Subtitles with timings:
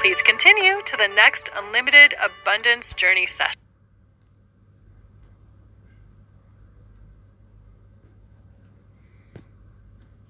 [0.00, 3.60] Please continue to the next Unlimited Abundance Journey session.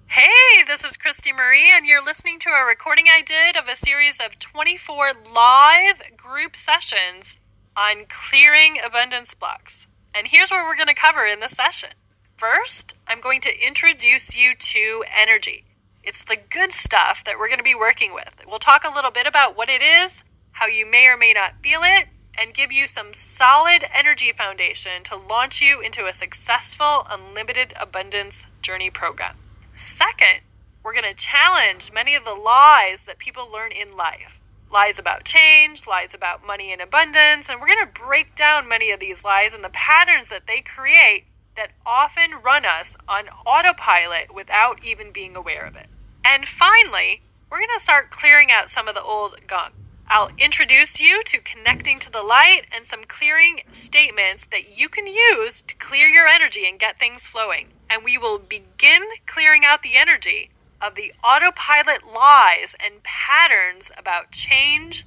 [0.07, 0.27] Hey,
[0.67, 4.19] this is Christy Marie, and you're listening to a recording I did of a series
[4.19, 7.37] of 24 live group sessions
[7.77, 9.87] on clearing abundance blocks.
[10.13, 11.91] And here's what we're going to cover in this session.
[12.35, 15.63] First, I'm going to introduce you to energy.
[16.03, 18.43] It's the good stuff that we're going to be working with.
[18.47, 21.61] We'll talk a little bit about what it is, how you may or may not
[21.61, 22.07] feel it,
[22.39, 28.47] and give you some solid energy foundation to launch you into a successful unlimited abundance
[28.61, 29.37] journey program.
[29.77, 30.41] Second,
[30.83, 35.25] we're going to challenge many of the lies that people learn in life lies about
[35.25, 39.23] change, lies about money and abundance, and we're going to break down many of these
[39.23, 45.11] lies and the patterns that they create that often run us on autopilot without even
[45.11, 45.87] being aware of it.
[46.23, 49.73] And finally, we're going to start clearing out some of the old gunk.
[50.07, 55.07] I'll introduce you to connecting to the light and some clearing statements that you can
[55.07, 57.67] use to clear your energy and get things flowing.
[57.89, 60.49] And we will begin clearing out the energy
[60.81, 65.05] of the autopilot lies and patterns about change,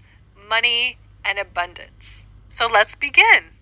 [0.48, 2.24] money, and abundance.
[2.48, 3.53] So let's begin.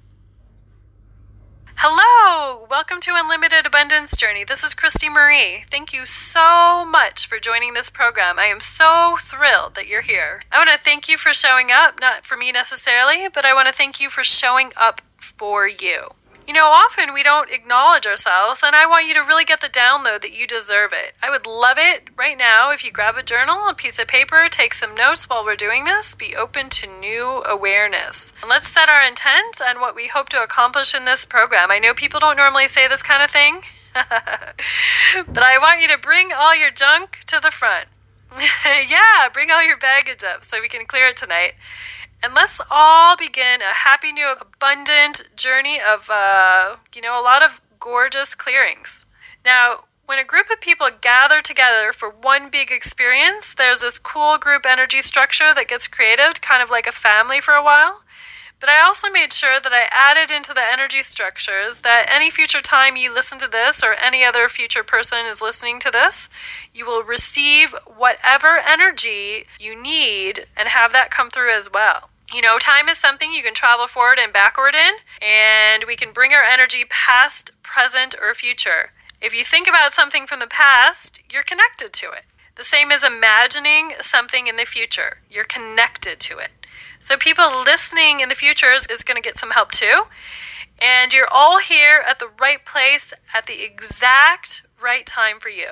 [1.77, 4.45] Hello, welcome to Unlimited Abundance Journey.
[4.45, 5.65] This is Christy Marie.
[5.71, 8.39] Thank you so much for joining this program.
[8.39, 10.43] I am so thrilled that you're here.
[10.53, 13.67] I want to thank you for showing up, not for me necessarily, but I want
[13.67, 16.09] to thank you for showing up for you.
[16.47, 19.69] You know, often we don't acknowledge ourselves, and I want you to really get the
[19.69, 21.15] download that you deserve it.
[21.23, 24.49] I would love it right now if you grab a journal, a piece of paper,
[24.51, 28.33] take some notes while we're doing this, be open to new awareness.
[28.41, 31.71] And let's set our intent and what we hope to accomplish in this program.
[31.71, 33.63] I know people don't normally say this kind of thing,
[33.95, 37.87] but I want you to bring all your junk to the front.
[38.65, 41.53] yeah, bring all your baggage up so we can clear it tonight.
[42.23, 47.43] And let's all begin a happy, new, abundant journey of, uh, you know, a lot
[47.43, 49.07] of gorgeous clearings.
[49.45, 54.39] Now, when a group of people gather together for one big experience, there's this cool
[54.39, 58.03] group energy structure that gets created, kind of like a family for a while.
[58.61, 62.61] But I also made sure that I added into the energy structures that any future
[62.61, 66.29] time you listen to this or any other future person is listening to this,
[66.73, 72.11] you will receive whatever energy you need and have that come through as well.
[72.33, 76.13] You know, time is something you can travel forward and backward in, and we can
[76.13, 78.93] bring our energy past, present, or future.
[79.21, 82.25] If you think about something from the past, you're connected to it.
[82.57, 86.51] The same as imagining something in the future, you're connected to it.
[87.01, 90.05] So, people listening in the future is, is going to get some help too.
[90.79, 95.69] And you're all here at the right place at the exact right time for you.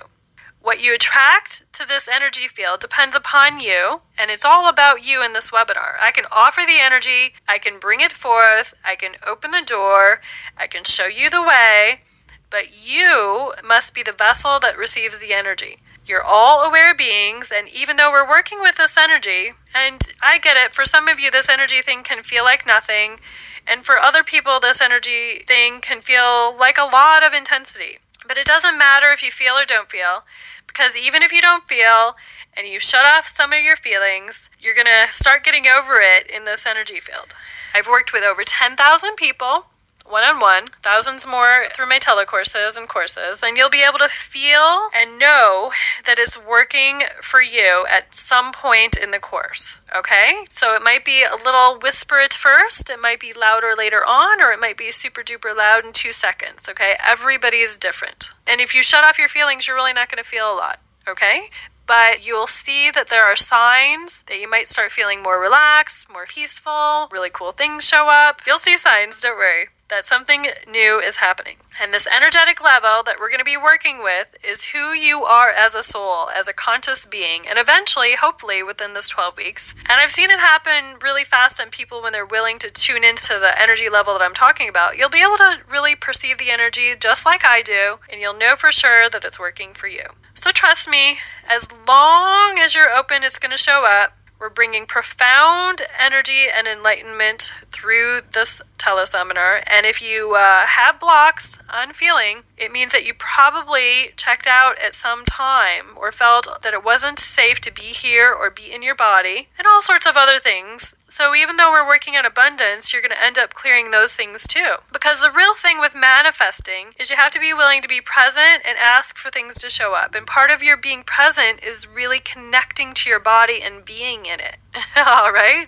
[0.62, 5.22] What you attract to this energy field depends upon you, and it's all about you
[5.24, 5.94] in this webinar.
[5.98, 10.20] I can offer the energy, I can bring it forth, I can open the door,
[10.58, 12.02] I can show you the way,
[12.50, 15.78] but you must be the vessel that receives the energy.
[16.04, 20.58] You're all aware beings, and even though we're working with this energy, and I get
[20.58, 23.20] it, for some of you, this energy thing can feel like nothing,
[23.66, 27.98] and for other people, this energy thing can feel like a lot of intensity.
[28.26, 30.22] But it doesn't matter if you feel or don't feel,
[30.66, 32.14] because even if you don't feel
[32.56, 36.30] and you shut off some of your feelings, you're going to start getting over it
[36.30, 37.34] in this energy field.
[37.74, 39.66] I've worked with over 10,000 people
[40.10, 44.08] one on one, thousands more through my telecourses and courses, and you'll be able to
[44.08, 45.72] feel and know
[46.06, 49.80] that it's working for you at some point in the course.
[49.94, 50.46] Okay?
[50.50, 54.40] So it might be a little whisper at first, it might be louder later on,
[54.40, 56.68] or it might be super duper loud in two seconds.
[56.68, 56.96] Okay?
[56.98, 58.30] Everybody's different.
[58.46, 60.80] And if you shut off your feelings, you're really not going to feel a lot.
[61.08, 61.50] Okay?
[61.86, 66.24] but you'll see that there are signs that you might start feeling more relaxed, more
[66.24, 68.42] peaceful, really cool things show up.
[68.46, 71.56] You'll see signs, don't worry that something new is happening.
[71.80, 75.50] And this energetic level that we're going to be working with is who you are
[75.50, 79.74] as a soul, as a conscious being, and eventually, hopefully, within this 12 weeks.
[79.86, 83.38] And I've seen it happen really fast on people when they're willing to tune into
[83.38, 84.96] the energy level that I'm talking about.
[84.96, 88.56] You'll be able to really perceive the energy just like I do, and you'll know
[88.56, 90.04] for sure that it's working for you.
[90.34, 94.16] So trust me, as long as you're open, it's going to show up.
[94.40, 99.62] We're bringing profound energy and enlightenment through this teleseminar.
[99.66, 104.78] And if you uh, have blocks on feeling, it means that you probably checked out
[104.78, 108.82] at some time or felt that it wasn't safe to be here or be in
[108.82, 110.94] your body, and all sorts of other things.
[111.10, 114.46] So even though we're working on abundance, you're going to end up clearing those things
[114.46, 114.76] too.
[114.92, 118.62] Because the real thing with manifesting is you have to be willing to be present
[118.64, 120.14] and ask for things to show up.
[120.14, 124.38] And part of your being present is really connecting to your body and being in
[124.38, 124.56] it.
[124.96, 125.66] All right?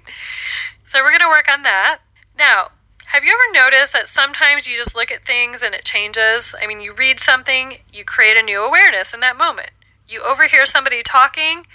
[0.84, 1.98] So we're going to work on that.
[2.38, 2.68] Now,
[3.06, 6.54] have you ever noticed that sometimes you just look at things and it changes?
[6.58, 9.70] I mean, you read something, you create a new awareness in that moment.
[10.08, 11.66] You overhear somebody talking,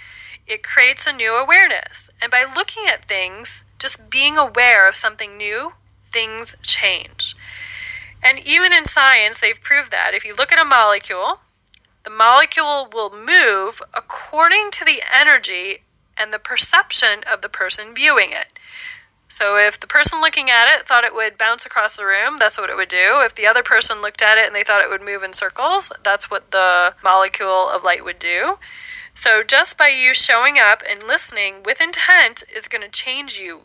[0.48, 2.10] it creates a new awareness.
[2.20, 5.72] And by looking at things, just being aware of something new,
[6.12, 7.36] things change.
[8.22, 10.14] And even in science, they've proved that.
[10.14, 11.40] If you look at a molecule,
[12.04, 15.82] the molecule will move according to the energy
[16.16, 18.58] and the perception of the person viewing it.
[19.28, 22.58] So if the person looking at it thought it would bounce across the room, that's
[22.58, 23.20] what it would do.
[23.24, 25.92] If the other person looked at it and they thought it would move in circles,
[26.02, 28.58] that's what the molecule of light would do.
[29.20, 33.62] So just by you showing up and listening with intent is going to change you.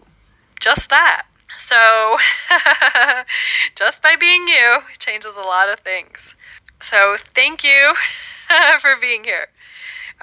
[0.59, 1.27] Just that.
[1.59, 2.17] So
[3.75, 6.33] just by being you changes a lot of things.
[6.81, 7.94] So thank you
[8.79, 9.50] for being here.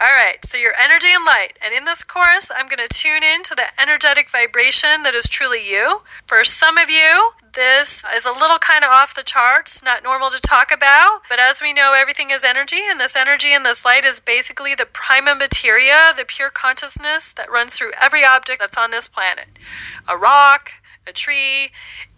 [0.02, 1.58] All right, so your energy and light.
[1.60, 5.28] And in this course, I'm going to tune in to the energetic vibration that is
[5.28, 6.00] truly you.
[6.26, 10.30] For some of you, this is a little kind of off the charts, not normal
[10.30, 13.84] to talk about, but as we know, everything is energy, and this energy and this
[13.84, 18.78] light is basically the prima materia, the pure consciousness that runs through every object that's
[18.78, 19.48] on this planet
[20.08, 20.70] a rock,
[21.06, 21.72] a tree,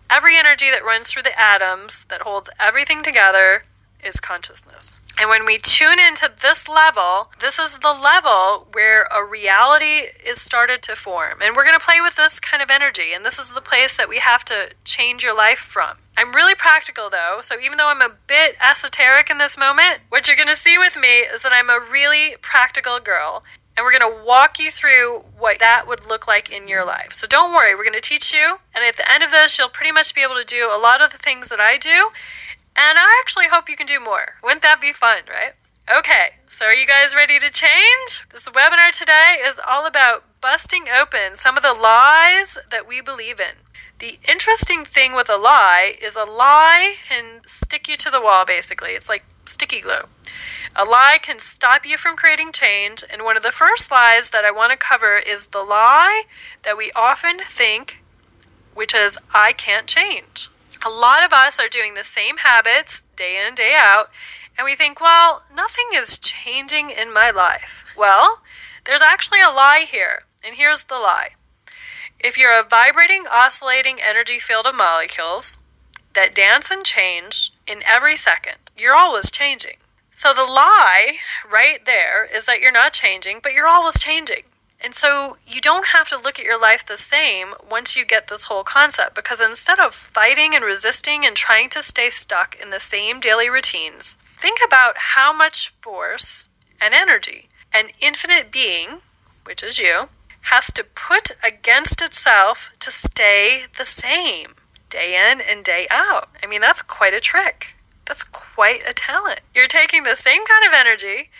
[0.08, 3.64] every energy that runs through the atoms that holds everything together
[4.04, 4.94] is consciousness.
[5.18, 10.40] And when we tune into this level, this is the level where a reality is
[10.40, 11.42] started to form.
[11.42, 13.12] And we're going to play with this kind of energy.
[13.14, 15.98] And this is the place that we have to change your life from.
[16.16, 20.26] I'm really practical though, so even though I'm a bit esoteric in this moment, what
[20.26, 23.42] you're going to see with me is that I'm a really practical girl.
[23.74, 27.14] And we're going to walk you through what that would look like in your life.
[27.14, 28.58] So don't worry, we're going to teach you.
[28.74, 31.00] And at the end of this, you'll pretty much be able to do a lot
[31.00, 32.10] of the things that I do
[32.76, 34.34] and I actually hope you can do more.
[34.42, 35.54] Wouldn't that be fun, right?
[35.90, 38.24] Okay, so are you guys ready to change?
[38.32, 43.40] This webinar today is all about busting open some of the lies that we believe
[43.40, 43.56] in.
[43.98, 48.44] The interesting thing with a lie is a lie can stick you to the wall,
[48.44, 48.92] basically.
[48.92, 50.06] It's like sticky glue.
[50.74, 54.44] A lie can stop you from creating change, and one of the first lies that
[54.44, 56.24] I want to cover is the lie
[56.62, 58.02] that we often think,
[58.74, 60.48] which is, I can't change
[60.84, 64.10] a lot of us are doing the same habits day in and day out,
[64.58, 67.84] and we think, well, nothing is changing in my life.
[67.96, 68.42] Well,
[68.84, 71.30] there's actually a lie here, and here's the lie.
[72.18, 75.58] If you're a vibrating, oscillating energy field of molecules
[76.14, 79.76] that dance and change in every second, you're always changing.
[80.12, 81.16] So the lie
[81.50, 84.42] right there is that you're not changing, but you're always changing.
[84.82, 88.26] And so you don't have to look at your life the same once you get
[88.26, 92.70] this whole concept because instead of fighting and resisting and trying to stay stuck in
[92.70, 96.48] the same daily routines, think about how much force
[96.80, 98.98] and energy an infinite being,
[99.44, 100.08] which is you,
[100.42, 104.54] has to put against itself to stay the same
[104.90, 106.28] day in and day out.
[106.42, 107.76] I mean, that's quite a trick.
[108.06, 109.40] That's quite a talent.
[109.54, 111.30] You're taking the same kind of energy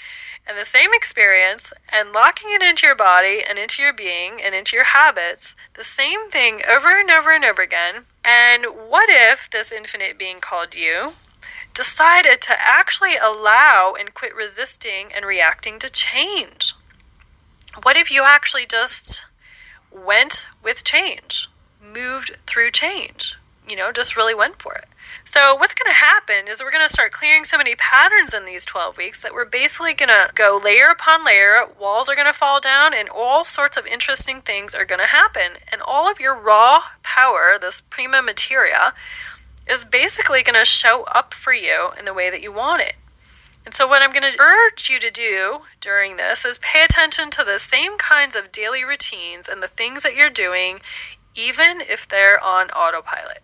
[0.47, 4.55] and the same experience and locking it into your body and into your being and
[4.55, 8.05] into your habits, the same thing over and over and over again.
[8.25, 11.13] And what if this infinite being called you
[11.75, 16.75] decided to actually allow and quit resisting and reacting to change?
[17.83, 19.25] What if you actually just
[19.91, 21.49] went with change,
[21.83, 24.85] moved through change, you know, just really went for it?
[25.25, 28.45] So, what's going to happen is we're going to start clearing so many patterns in
[28.45, 31.65] these 12 weeks that we're basically going to go layer upon layer.
[31.81, 35.07] Walls are going to fall down, and all sorts of interesting things are going to
[35.07, 35.53] happen.
[35.71, 38.93] And all of your raw power, this prima materia,
[39.67, 42.95] is basically going to show up for you in the way that you want it.
[43.65, 47.31] And so, what I'm going to urge you to do during this is pay attention
[47.31, 50.81] to the same kinds of daily routines and the things that you're doing,
[51.35, 53.43] even if they're on autopilot.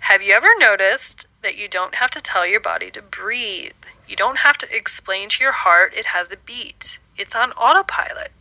[0.00, 3.72] Have you ever noticed that you don't have to tell your body to breathe?
[4.08, 8.32] You don't have to explain to your heart it has a beat, it's on autopilot.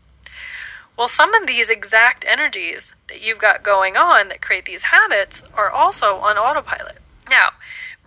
[0.98, 5.44] Well, some of these exact energies that you've got going on that create these habits
[5.54, 6.98] are also on autopilot.
[7.30, 7.50] Now,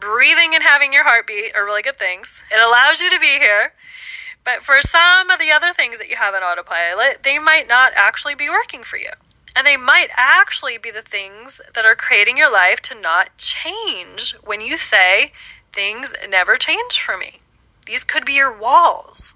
[0.00, 2.42] breathing and having your heartbeat are really good things.
[2.52, 3.72] It allows you to be here.
[4.44, 7.92] But for some of the other things that you have on autopilot, they might not
[7.94, 9.10] actually be working for you.
[9.54, 14.34] And they might actually be the things that are creating your life to not change
[14.42, 15.32] when you say,
[15.72, 17.40] things never change for me.
[17.86, 19.34] These could be your walls.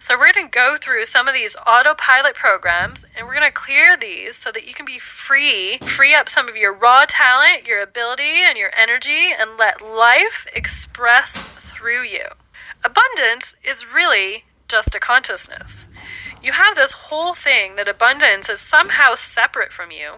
[0.00, 3.52] So, we're going to go through some of these autopilot programs and we're going to
[3.52, 7.66] clear these so that you can be free, free up some of your raw talent,
[7.66, 12.26] your ability, and your energy, and let life express through you.
[12.84, 15.88] Abundance is really just a consciousness.
[16.42, 20.16] You have this whole thing that abundance is somehow separate from you.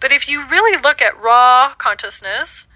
[0.00, 2.66] But if you really look at raw consciousness,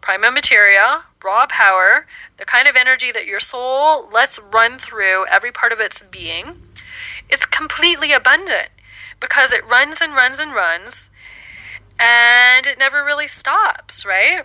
[0.00, 5.50] prima materia, raw power, the kind of energy that your soul lets run through every
[5.50, 6.60] part of its being,
[7.28, 8.68] it's completely abundant
[9.18, 11.10] because it runs and runs and runs
[11.98, 14.44] and it never really stops, right?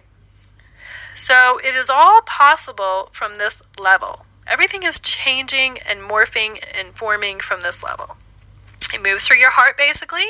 [1.16, 4.26] So it is all possible from this level.
[4.50, 8.18] Everything is changing and morphing and forming from this level.
[8.92, 10.26] It moves through your heart, basically.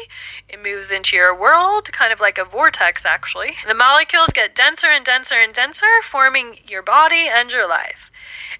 [0.49, 3.53] It moves into your world, kind of like a vortex, actually.
[3.65, 8.11] The molecules get denser and denser and denser, forming your body and your life.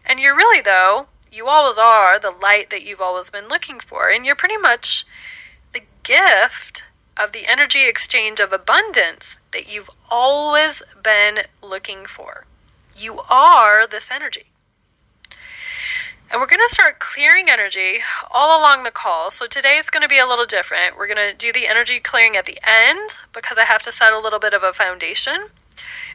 [0.06, 4.10] And you're really, though, you always are the light that you've always been looking for.
[4.10, 5.06] And you're pretty much
[5.74, 6.86] the gift
[7.18, 12.46] of the energy exchange of abundance that you've always been looking for.
[12.96, 14.46] You are this energy.
[16.32, 19.32] And we're going to start clearing energy all along the call.
[19.32, 20.96] So today is going to be a little different.
[20.96, 24.14] We're going to do the energy clearing at the end because I have to set
[24.14, 25.48] a little bit of a foundation.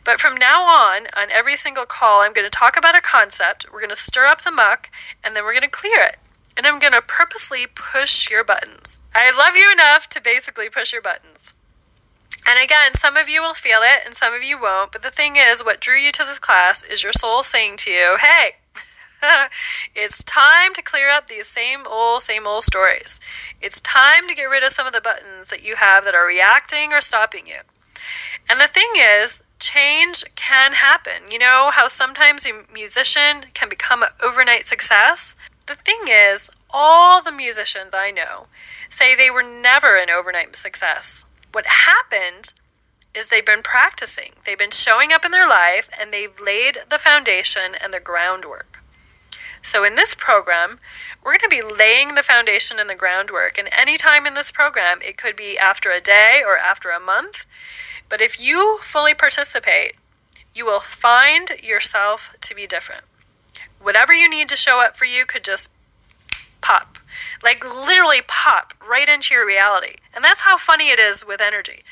[0.04, 3.66] But from now on, on every single call, I'm going to talk about a concept.
[3.72, 4.88] We're going to stir up the muck
[5.24, 6.18] and then we're going to clear it.
[6.56, 8.96] And I'm going to purposely push your buttons.
[9.16, 11.52] I love you enough to basically push your buttons.
[12.46, 14.92] And again, some of you will feel it and some of you won't.
[14.92, 17.90] But the thing is, what drew you to this class is your soul saying to
[17.90, 18.56] you, hey,
[19.94, 23.20] it's time to clear up these same old, same old stories.
[23.60, 26.26] It's time to get rid of some of the buttons that you have that are
[26.26, 27.60] reacting or stopping you.
[28.48, 31.30] And the thing is, change can happen.
[31.30, 35.36] You know how sometimes a musician can become an overnight success?
[35.66, 38.46] The thing is, all the musicians I know
[38.90, 41.24] say they were never an overnight success.
[41.52, 42.52] What happened
[43.14, 46.98] is they've been practicing, they've been showing up in their life, and they've laid the
[46.98, 48.83] foundation and the groundwork.
[49.64, 50.78] So, in this program,
[51.24, 53.56] we're going to be laying the foundation and the groundwork.
[53.56, 57.00] And any time in this program, it could be after a day or after a
[57.00, 57.46] month.
[58.10, 59.94] But if you fully participate,
[60.54, 63.04] you will find yourself to be different.
[63.80, 65.70] Whatever you need to show up for you could just
[66.60, 66.98] pop,
[67.42, 69.96] like literally pop right into your reality.
[70.12, 71.84] And that's how funny it is with energy.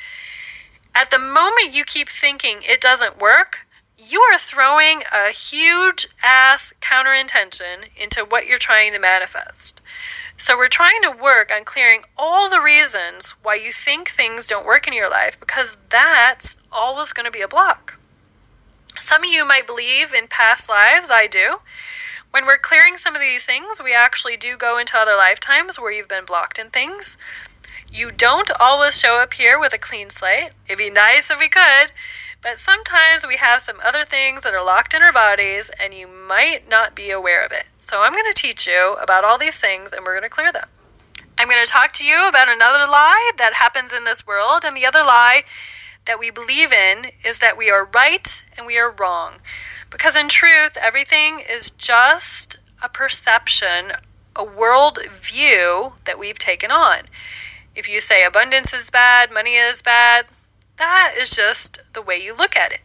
[0.94, 3.66] At the moment you keep thinking it doesn't work,
[4.04, 9.80] you are throwing a huge ass counter intention into what you're trying to manifest.
[10.36, 14.66] So, we're trying to work on clearing all the reasons why you think things don't
[14.66, 17.94] work in your life because that's always going to be a block.
[18.98, 21.58] Some of you might believe in past lives, I do.
[22.32, 25.92] When we're clearing some of these things, we actually do go into other lifetimes where
[25.92, 27.16] you've been blocked in things.
[27.92, 30.52] You don't always show up here with a clean slate.
[30.66, 31.92] It'd be nice if we could,
[32.42, 36.08] but sometimes we have some other things that are locked in our bodies and you
[36.08, 37.66] might not be aware of it.
[37.76, 40.52] So I'm going to teach you about all these things and we're going to clear
[40.52, 40.68] them.
[41.38, 44.64] I'm going to talk to you about another lie that happens in this world.
[44.64, 45.44] And the other lie
[46.04, 49.34] that we believe in is that we are right and we are wrong.
[49.88, 53.92] Because in truth, everything is just a perception,
[54.34, 57.02] a world view that we've taken on.
[57.76, 60.26] If you say abundance is bad, money is bad,
[60.82, 62.80] that is just the way you look at it.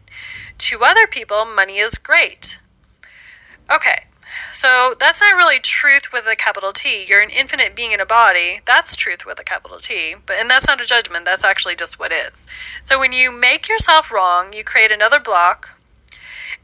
[0.59, 2.59] To other people, money is great.
[3.71, 4.03] Okay,
[4.53, 7.05] so that's not really truth with a capital T.
[7.09, 8.61] You're an infinite being in a body.
[8.65, 10.13] That's truth with a capital T.
[10.27, 11.25] But and that's not a judgment.
[11.25, 12.45] That's actually just what is.
[12.85, 15.69] So when you make yourself wrong, you create another block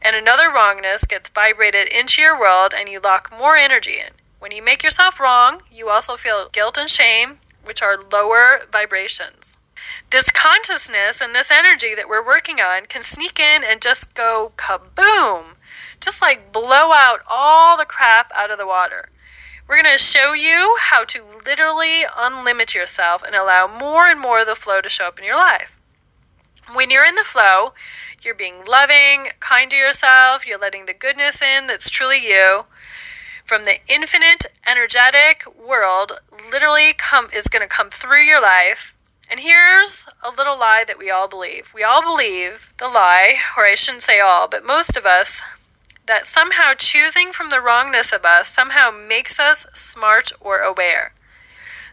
[0.00, 4.12] and another wrongness gets vibrated into your world and you lock more energy in.
[4.38, 9.58] When you make yourself wrong, you also feel guilt and shame, which are lower vibrations
[10.10, 14.52] this consciousness and this energy that we're working on can sneak in and just go
[14.56, 15.56] kaboom,
[16.00, 19.10] just like blow out all the crap out of the water.
[19.66, 24.40] We're going to show you how to literally unlimit yourself and allow more and more
[24.40, 25.74] of the flow to show up in your life.
[26.72, 27.72] When you're in the flow,
[28.22, 32.66] you're being loving, kind to yourself, you're letting the goodness in that's truly you.
[33.44, 38.93] From the infinite energetic world literally come is going to come through your life
[39.30, 41.72] and here's a little lie that we all believe.
[41.74, 45.40] We all believe the lie, or I shouldn't say all, but most of us,
[46.06, 51.14] that somehow choosing from the wrongness of us somehow makes us smart or aware.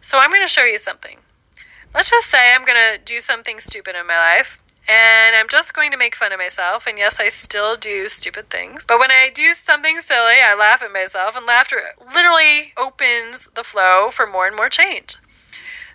[0.01, 1.19] So I'm going to show you something.
[1.93, 5.73] Let's just say I'm going to do something stupid in my life, and I'm just
[5.73, 6.87] going to make fun of myself.
[6.87, 8.83] And yes, I still do stupid things.
[8.85, 11.81] But when I do something silly, I laugh at myself, and laughter
[12.13, 15.17] literally opens the flow for more and more change.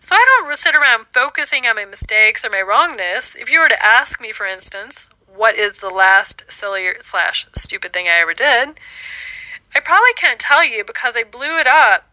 [0.00, 3.34] So I don't sit around focusing on my mistakes or my wrongness.
[3.34, 7.92] If you were to ask me, for instance, what is the last silly slash stupid
[7.92, 8.78] thing I ever did,
[9.74, 12.08] I probably can't tell you because I blew it up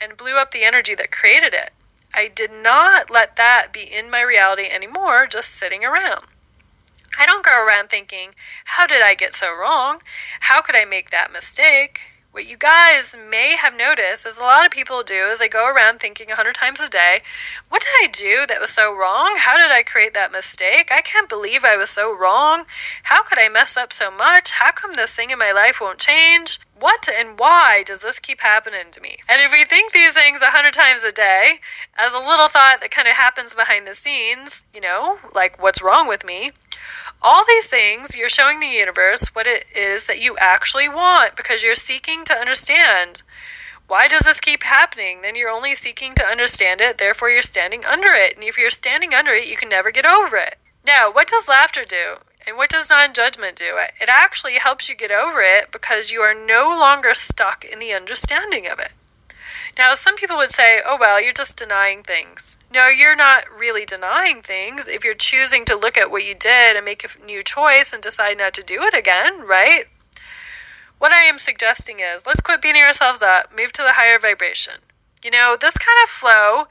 [0.00, 1.70] and blew up the energy that created it.
[2.12, 6.24] I did not let that be in my reality anymore, just sitting around.
[7.18, 10.00] I don't go around thinking, how did I get so wrong?
[10.40, 12.00] How could I make that mistake?
[12.34, 15.68] What you guys may have noticed, as a lot of people do, is they go
[15.68, 17.20] around thinking a hundred times a day,
[17.68, 19.36] what did I do that was so wrong?
[19.38, 20.90] How did I create that mistake?
[20.90, 22.64] I can't believe I was so wrong.
[23.04, 24.50] How could I mess up so much?
[24.50, 26.58] How come this thing in my life won't change?
[26.76, 29.18] What and why does this keep happening to me?
[29.28, 31.60] And if we think these things a hundred times a day,
[31.96, 35.80] as a little thought that kind of happens behind the scenes, you know, like what's
[35.80, 36.50] wrong with me,
[37.24, 41.62] all these things, you're showing the universe what it is that you actually want because
[41.62, 43.22] you're seeking to understand.
[43.86, 45.22] Why does this keep happening?
[45.22, 48.36] Then you're only seeking to understand it, therefore, you're standing under it.
[48.36, 50.58] And if you're standing under it, you can never get over it.
[50.86, 52.16] Now, what does laughter do?
[52.46, 53.78] And what does non judgment do?
[54.00, 57.94] It actually helps you get over it because you are no longer stuck in the
[57.94, 58.92] understanding of it.
[59.76, 62.58] Now, some people would say, oh, well, you're just denying things.
[62.72, 66.76] No, you're not really denying things if you're choosing to look at what you did
[66.76, 69.86] and make a new choice and decide not to do it again, right?
[70.98, 74.74] What I am suggesting is let's quit beating ourselves up, move to the higher vibration.
[75.24, 76.66] You know, this kind of flow,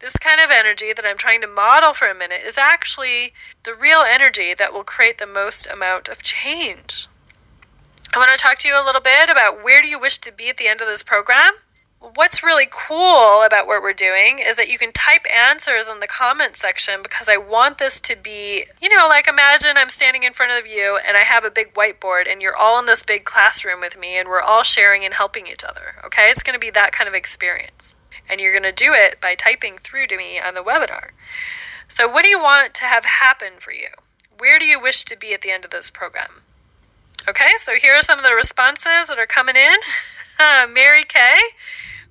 [0.00, 3.74] this kind of energy that I'm trying to model for a minute is actually the
[3.74, 7.06] real energy that will create the most amount of change.
[8.14, 10.32] I want to talk to you a little bit about where do you wish to
[10.32, 11.52] be at the end of this program?
[12.00, 16.06] What's really cool about what we're doing is that you can type answers in the
[16.06, 20.32] comment section because I want this to be, you know, like imagine I'm standing in
[20.32, 23.24] front of you and I have a big whiteboard and you're all in this big
[23.24, 25.96] classroom with me and we're all sharing and helping each other.
[26.04, 26.30] Okay?
[26.30, 27.96] It's going to be that kind of experience.
[28.28, 31.10] And you're going to do it by typing through to me on the webinar.
[31.88, 33.88] So, what do you want to have happen for you?
[34.38, 36.42] Where do you wish to be at the end of this program?
[37.26, 39.78] Okay, so here are some of the responses that are coming in.
[40.72, 41.38] Mary Kay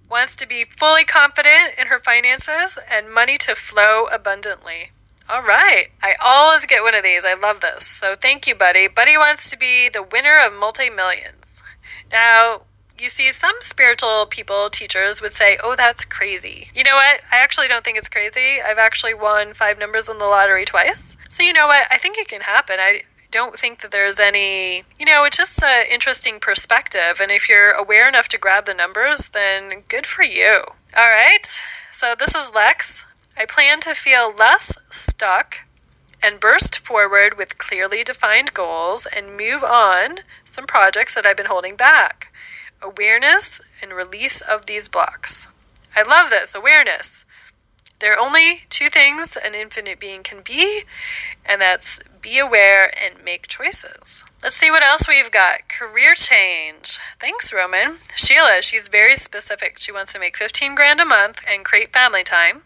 [0.10, 4.92] wants to be fully confident in her finances and money to flow abundantly.
[5.30, 5.88] All right.
[6.02, 7.26] I always get one of these.
[7.26, 7.86] I love this.
[7.86, 8.88] So thank you, Buddy.
[8.88, 11.62] Buddy wants to be the winner of multi millions.
[12.12, 12.62] Now,
[12.98, 16.70] you see, some spiritual people, teachers, would say, Oh, that's crazy.
[16.74, 17.22] You know what?
[17.32, 18.62] I actually don't think it's crazy.
[18.62, 21.18] I've actually won five numbers in the lottery twice.
[21.30, 21.88] So, you know what?
[21.92, 22.78] I think it can happen.
[22.80, 27.20] I, don't think that there's any, you know, it's just an interesting perspective.
[27.22, 30.64] And if you're aware enough to grab the numbers, then good for you.
[30.96, 31.48] All right.
[31.94, 33.06] So this is Lex.
[33.38, 35.60] I plan to feel less stuck
[36.22, 41.46] and burst forward with clearly defined goals and move on some projects that I've been
[41.46, 42.34] holding back.
[42.82, 45.48] Awareness and release of these blocks.
[45.96, 47.26] I love this awareness.
[48.00, 50.84] There are only two things an infinite being can be,
[51.46, 54.24] and that's be aware and make choices.
[54.44, 55.68] Let's see what else we've got.
[55.68, 57.00] Career change.
[57.20, 57.98] Thanks, Roman.
[58.16, 59.80] Sheila, she's very specific.
[59.80, 62.64] She wants to make 15 grand a month and create family time.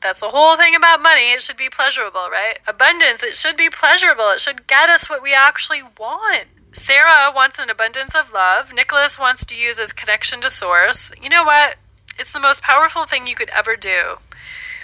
[0.00, 1.30] That's the whole thing about money.
[1.32, 2.58] It should be pleasurable, right?
[2.66, 4.30] Abundance, it should be pleasurable.
[4.30, 6.46] It should get us what we actually want.
[6.72, 8.72] Sarah wants an abundance of love.
[8.72, 11.12] Nicholas wants to use his connection to source.
[11.22, 11.76] You know what?
[12.18, 14.16] It's the most powerful thing you could ever do.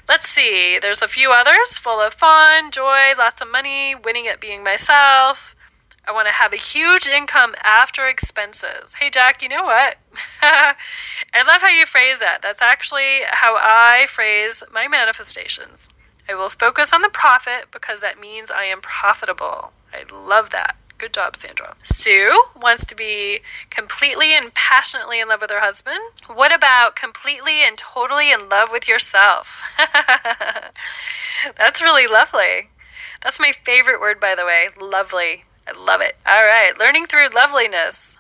[0.09, 4.41] Let's see, there's a few others full of fun, joy, lots of money, winning at
[4.41, 5.55] being myself.
[6.07, 8.95] I want to have a huge income after expenses.
[8.99, 9.99] Hey, Jack, you know what?
[10.43, 10.75] I
[11.47, 12.41] love how you phrase that.
[12.41, 15.91] That's actually how I phrase my manifestations.
[16.27, 19.73] I will focus on the profit because that means I am profitable.
[19.93, 20.77] I love that.
[20.99, 21.77] Good job, Sandra.
[21.85, 26.01] Sue wants to be completely and passionately in love with her husband.
[26.27, 29.63] What about completely and totally in love with yourself?
[31.57, 32.71] That's really lovely.
[33.23, 34.69] That's my favorite word, by the way.
[34.81, 35.45] Lovely.
[35.69, 36.17] I love it.
[36.27, 36.77] All right.
[36.77, 38.19] Learning through loveliness.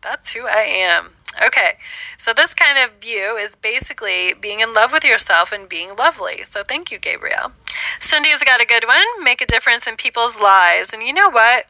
[0.00, 1.10] That's who I am.
[1.40, 1.74] Okay,
[2.18, 6.44] so this kind of view is basically being in love with yourself and being lovely.
[6.44, 7.52] So thank you, Gabrielle.
[8.00, 10.92] Cindy's got a good one make a difference in people's lives.
[10.92, 11.66] And you know what?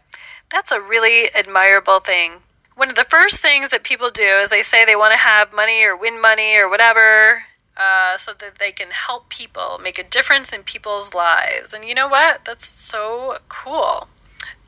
[0.50, 2.32] That's a really admirable thing.
[2.74, 5.52] One of the first things that people do is they say they want to have
[5.52, 7.42] money or win money or whatever
[7.76, 11.72] uh, so that they can help people, make a difference in people's lives.
[11.72, 12.44] And you know what?
[12.44, 14.08] That's so cool.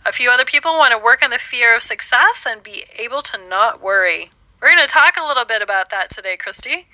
[0.04, 3.22] A few other people want to work on the fear of success and be able
[3.22, 4.30] to not worry.
[4.60, 6.86] We're going to talk a little bit about that today, Christy.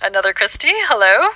[0.00, 1.30] Another Christy, hello.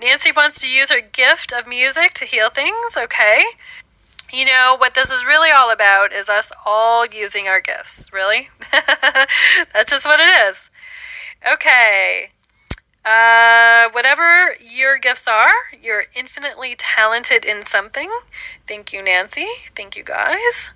[0.00, 2.96] Nancy wants to use her gift of music to heal things.
[2.96, 3.44] Okay.
[4.32, 8.12] You know, what this is really all about is us all using our gifts.
[8.12, 8.50] Really?
[8.72, 10.70] That's just what it is.
[11.50, 12.30] Okay.
[13.04, 18.10] Uh, whatever your gifts are, you're infinitely talented in something.
[18.66, 19.46] Thank you, Nancy.
[19.74, 20.70] Thank you, guys.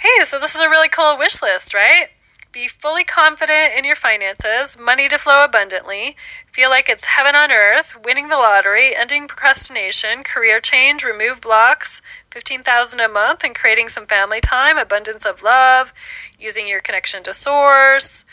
[0.00, 2.08] Hey, so this is a really cool wish list, right?
[2.52, 6.16] Be fully confident in your finances, money to flow abundantly,
[6.50, 12.02] feel like it's heaven on earth, winning the lottery, ending procrastination, career change, remove blocks,
[12.32, 15.92] 15,000 a month and creating some family time, abundance of love,
[16.40, 18.24] using your connection to source,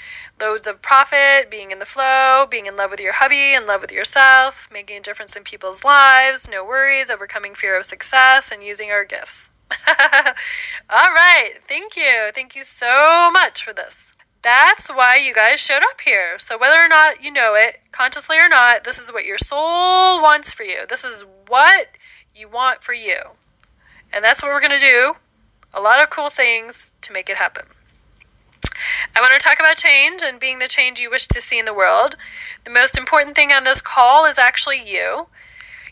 [0.41, 3.82] loads of profit, being in the flow, being in love with your hubby, in love
[3.82, 8.63] with yourself, making a difference in people's lives, no worries, overcoming fear of success, and
[8.63, 9.51] using our gifts.
[10.89, 11.53] All right.
[11.67, 12.32] Thank you.
[12.34, 14.13] Thank you so much for this.
[14.41, 16.39] That's why you guys showed up here.
[16.39, 20.21] So, whether or not you know it, consciously or not, this is what your soul
[20.21, 20.86] wants for you.
[20.88, 21.88] This is what
[22.36, 23.17] you want for you.
[24.13, 25.15] And that's what we're going to do.
[25.73, 27.65] A lot of cool things to make it happen.
[29.15, 31.65] I want to talk about change and being the change you wish to see in
[31.65, 32.15] the world.
[32.63, 35.27] The most important thing on this call is actually you.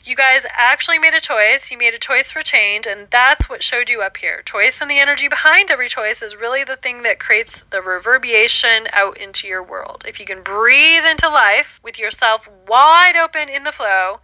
[0.05, 1.71] You guys actually made a choice.
[1.71, 4.43] You made a choice for change, and that's what showed you up here.
[4.43, 8.87] Choice and the energy behind every choice is really the thing that creates the reverberation
[8.93, 10.05] out into your world.
[10.07, 14.19] If you can breathe into life with yourself wide open in the flow,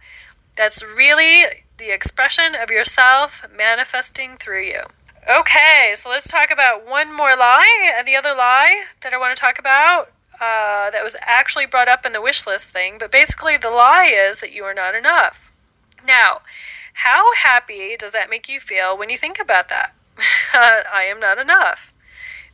[0.56, 1.46] that's really
[1.78, 4.82] the expression of yourself manifesting through you.
[5.28, 7.92] Okay, so let's talk about one more lie.
[7.98, 11.88] And the other lie that I want to talk about uh, that was actually brought
[11.88, 14.94] up in the wish list thing, but basically the lie is that you are not
[14.94, 15.51] enough.
[16.06, 16.40] Now,
[16.94, 19.94] how happy does that make you feel when you think about that?
[20.52, 21.92] I am not enough.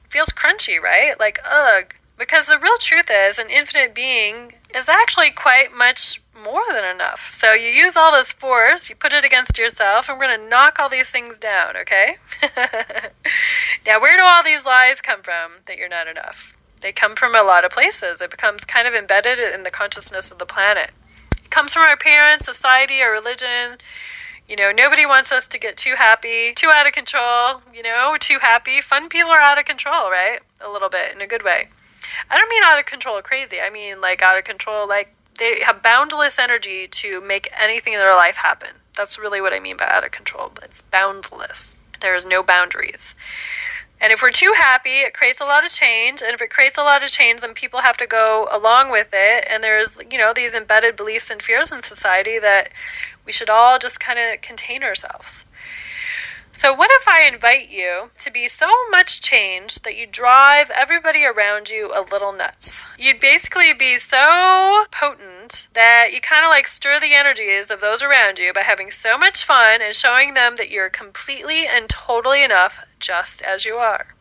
[0.05, 1.19] It feels crunchy, right?
[1.19, 1.95] Like, ugh.
[2.17, 7.31] Because the real truth is, an infinite being is actually quite much more than enough.
[7.33, 10.49] So you use all this force, you put it against yourself, and we're going to
[10.49, 12.17] knock all these things down, okay?
[13.87, 16.57] now, where do all these lies come from that you're not enough?
[16.81, 18.21] They come from a lot of places.
[18.21, 20.91] It becomes kind of embedded in the consciousness of the planet.
[21.51, 23.79] Comes from our parents, society, our religion.
[24.49, 28.17] You know, nobody wants us to get too happy, too out of control, you know,
[28.19, 28.81] too happy.
[28.81, 30.41] Fun people are out of control, right?
[30.61, 31.69] A little bit, in a good way.
[32.31, 33.61] I don't mean out of control crazy.
[33.61, 37.99] I mean like out of control, like they have boundless energy to make anything in
[37.99, 38.71] their life happen.
[38.97, 40.53] That's really what I mean by out of control.
[40.63, 41.77] It's boundless.
[42.01, 43.15] There is no boundaries.
[44.01, 46.23] And if we're too happy, it creates a lot of change.
[46.23, 49.09] And if it creates a lot of change, then people have to go along with
[49.13, 49.45] it.
[49.51, 52.71] And there's, you know, these embedded beliefs and fears in society that
[53.27, 55.45] we should all just kind of contain ourselves.
[56.53, 61.25] So, what if I invite you to be so much changed that you drive everybody
[61.25, 62.85] around you a little nuts?
[62.99, 68.03] You'd basically be so potent that you kind of like stir the energies of those
[68.03, 72.43] around you by having so much fun and showing them that you're completely and totally
[72.43, 74.15] enough just as you are.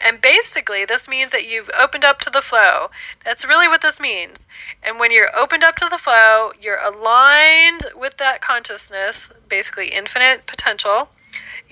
[0.00, 2.90] And basically, this means that you've opened up to the flow.
[3.24, 4.48] That's really what this means.
[4.82, 10.46] And when you're opened up to the flow, you're aligned with that consciousness, basically infinite
[10.46, 11.10] potential,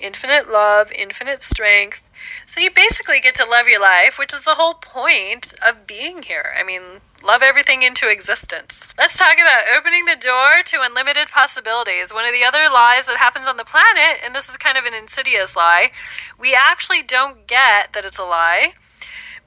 [0.01, 2.01] infinite love, infinite strength.
[2.45, 6.23] So you basically get to love your life, which is the whole point of being
[6.23, 6.53] here.
[6.57, 6.81] I mean,
[7.23, 8.87] love everything into existence.
[8.97, 12.13] Let's talk about opening the door to unlimited possibilities.
[12.13, 14.85] One of the other lies that happens on the planet, and this is kind of
[14.85, 15.91] an insidious lie,
[16.39, 18.73] we actually don't get that it's a lie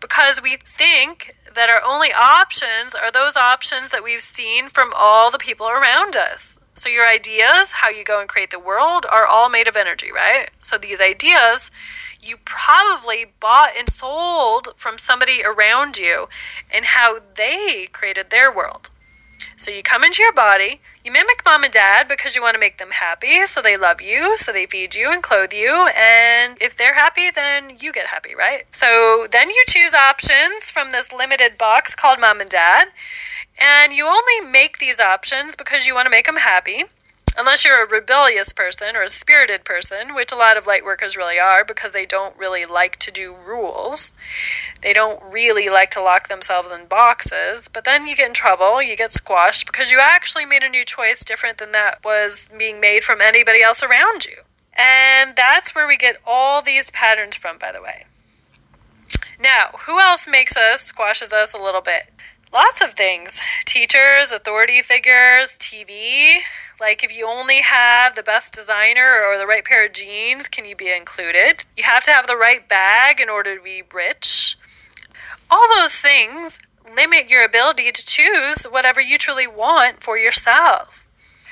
[0.00, 5.30] because we think that our only options are those options that we've seen from all
[5.30, 6.58] the people around us.
[6.74, 10.10] So, your ideas, how you go and create the world, are all made of energy,
[10.12, 10.50] right?
[10.60, 11.70] So, these ideas
[12.24, 16.28] you probably bought and sold from somebody around you
[16.72, 18.90] and how they created their world.
[19.56, 22.60] So you come into your body, you mimic mom and dad because you want to
[22.60, 26.56] make them happy, so they love you, so they feed you and clothe you, and
[26.62, 28.64] if they're happy, then you get happy, right?
[28.72, 32.88] So then you choose options from this limited box called mom and dad,
[33.58, 36.84] and you only make these options because you want to make them happy
[37.36, 41.16] unless you're a rebellious person or a spirited person, which a lot of light workers
[41.16, 44.12] really are because they don't really like to do rules.
[44.82, 48.82] They don't really like to lock themselves in boxes, but then you get in trouble,
[48.82, 52.80] you get squashed because you actually made a new choice different than that was being
[52.80, 54.36] made from anybody else around you.
[54.72, 58.06] And that's where we get all these patterns from, by the way.
[59.38, 62.10] Now, who else makes us, squashes us a little bit?
[62.54, 63.40] Lots of things.
[63.64, 66.36] Teachers, authority figures, TV,
[66.80, 70.64] like, if you only have the best designer or the right pair of jeans, can
[70.64, 71.64] you be included?
[71.76, 74.56] You have to have the right bag in order to be rich.
[75.50, 76.60] All those things
[76.94, 81.03] limit your ability to choose whatever you truly want for yourself.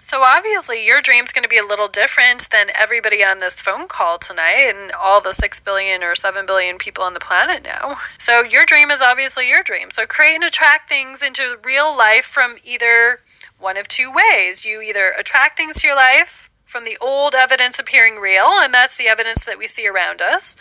[0.04, 3.86] So obviously, your dream's going to be a little different than everybody on this phone
[3.88, 7.96] call tonight and all the 6 billion or 7 billion people on the planet now.
[8.18, 9.90] So your dream is obviously your dream.
[9.92, 13.20] So create and attract things into real life from either
[13.58, 14.64] one of two ways.
[14.64, 18.96] You either attract things to your life from the old evidence appearing real, and that's
[18.96, 20.56] the evidence that we see around us,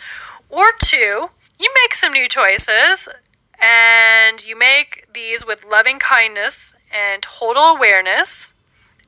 [0.48, 3.08] or two, you make some new choices
[3.60, 8.51] and you make these with loving kindness and total awareness.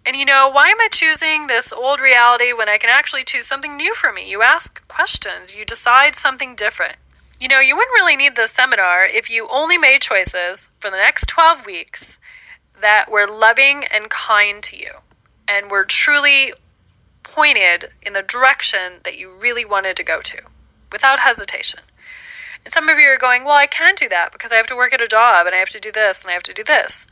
[0.06, 3.46] And you know, why am I choosing this old reality when I can actually choose
[3.46, 4.28] something new for me?
[4.28, 6.96] You ask questions, you decide something different.
[7.40, 10.96] You know, you wouldn't really need this seminar if you only made choices for the
[10.96, 12.18] next 12 weeks
[12.80, 14.92] that were loving and kind to you
[15.48, 16.52] and were truly
[17.22, 20.38] pointed in the direction that you really wanted to go to
[20.92, 21.80] without hesitation.
[22.64, 24.76] And some of you are going, well, I can't do that because I have to
[24.76, 26.64] work at a job and I have to do this and I have to do
[26.64, 27.06] this.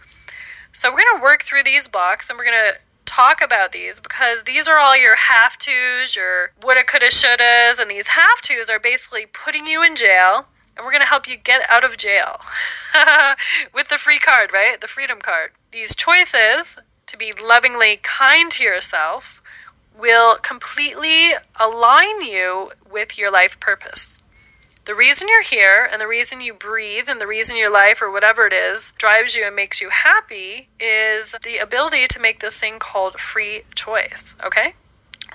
[0.82, 4.00] So we're going to work through these blocks and we're going to talk about these
[4.00, 8.68] because these are all your have tos, your woulda, coulda, shouldas, and these have tos
[8.68, 11.96] are basically putting you in jail and we're going to help you get out of
[11.96, 12.40] jail
[13.72, 14.80] with the free card, right?
[14.80, 15.52] The freedom card.
[15.70, 19.40] These choices to be lovingly kind to yourself
[19.96, 24.18] will completely align you with your life purpose.
[24.84, 28.10] The reason you're here and the reason you breathe and the reason your life or
[28.10, 32.58] whatever it is drives you and makes you happy is the ability to make this
[32.58, 34.74] thing called free choice, okay?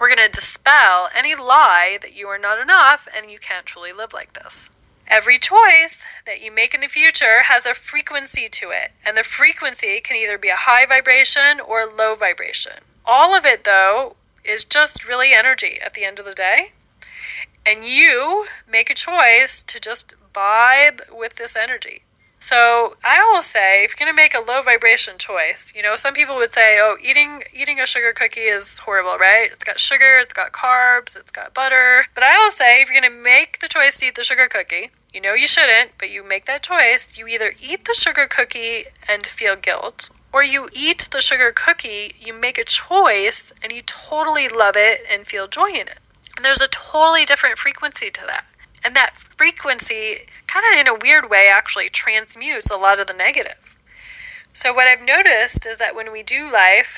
[0.01, 3.93] We're going to dispel any lie that you are not enough and you can't truly
[3.93, 4.69] live like this.
[5.07, 9.23] Every choice that you make in the future has a frequency to it, and the
[9.23, 12.73] frequency can either be a high vibration or a low vibration.
[13.05, 16.73] All of it, though, is just really energy at the end of the day.
[17.67, 22.03] And you make a choice to just vibe with this energy.
[22.39, 25.97] So I always say, if you're going to make a low vibration choice, you know,
[25.97, 29.51] some people would say, "Oh, eating eating a sugar cookie is horrible, right?
[29.51, 33.01] It's got sugar, it's got carbs, it's got butter." But I will say, if you're
[33.01, 36.09] going to make the choice to eat the sugar cookie, you know you shouldn't, but
[36.09, 37.17] you make that choice.
[37.17, 42.15] You either eat the sugar cookie and feel guilt, or you eat the sugar cookie,
[42.17, 45.99] you make a choice, and you totally love it and feel joy in it.
[46.37, 48.45] And there's a totally different frequency to that.
[48.85, 53.13] And that frequency, kind of in a weird way, actually transmutes a lot of the
[53.13, 53.57] negative.
[54.53, 56.95] So, what I've noticed is that when we do life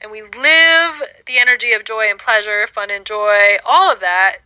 [0.00, 4.38] and we live the energy of joy and pleasure, fun and joy, all of that,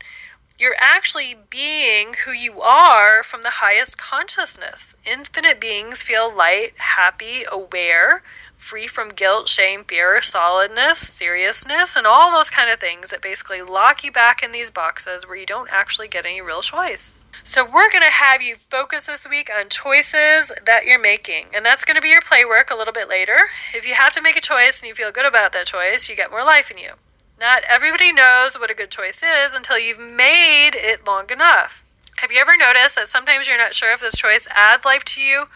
[0.59, 4.95] you're actually being who you are from the highest consciousness.
[5.05, 8.23] Infinite beings feel light, happy, aware,
[8.57, 13.63] free from guilt, shame, fear, solidness, seriousness, and all those kind of things that basically
[13.63, 17.23] lock you back in these boxes where you don't actually get any real choice.
[17.45, 21.65] So, we're going to have you focus this week on choices that you're making, and
[21.65, 23.49] that's going to be your play work a little bit later.
[23.73, 26.17] If you have to make a choice and you feel good about that choice, you
[26.17, 26.93] get more life in you.
[27.39, 31.85] Not everybody knows what a good choice is until you've made it long enough.
[32.17, 35.21] Have you ever noticed that sometimes you're not sure if this choice adds life to
[35.21, 35.47] you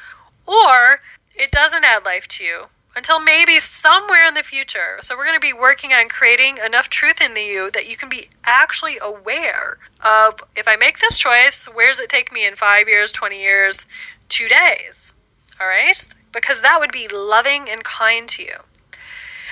[0.47, 1.01] or
[1.35, 2.67] it doesn't add life to you?
[2.97, 4.99] Until maybe somewhere in the future.
[5.01, 8.09] So, we're going to be working on creating enough truth in you that you can
[8.09, 12.57] be actually aware of if I make this choice, where does it take me in
[12.57, 13.87] five years, 20 years,
[14.29, 15.15] two days?
[15.61, 16.03] All right?
[16.33, 18.57] Because that would be loving and kind to you.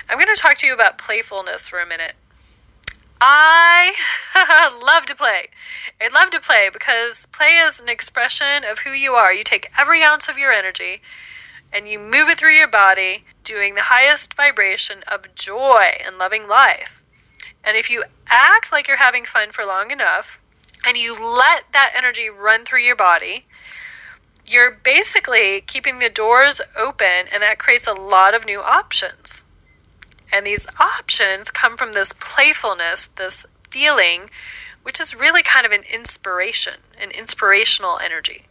[0.09, 2.15] I'm going to talk to you about playfulness for a minute.
[3.21, 3.93] I
[4.83, 5.49] love to play.
[6.01, 9.33] I love to play because play is an expression of who you are.
[9.33, 11.01] You take every ounce of your energy
[11.71, 16.47] and you move it through your body, doing the highest vibration of joy and loving
[16.47, 17.01] life.
[17.63, 20.39] And if you act like you're having fun for long enough
[20.85, 23.45] and you let that energy run through your body,
[24.45, 29.43] you're basically keeping the doors open, and that creates a lot of new options.
[30.31, 34.29] And these options come from this playfulness, this feeling,
[34.81, 38.47] which is really kind of an inspiration, an inspirational energy.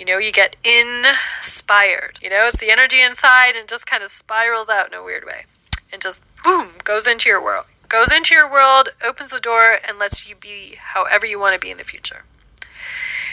[0.00, 2.20] You know, you get inspired.
[2.22, 5.26] You know, it's the energy inside and just kind of spirals out in a weird
[5.26, 5.44] way
[5.92, 7.66] and just boom goes into your world.
[7.86, 11.60] Goes into your world, opens the door, and lets you be however you want to
[11.60, 12.22] be in the future.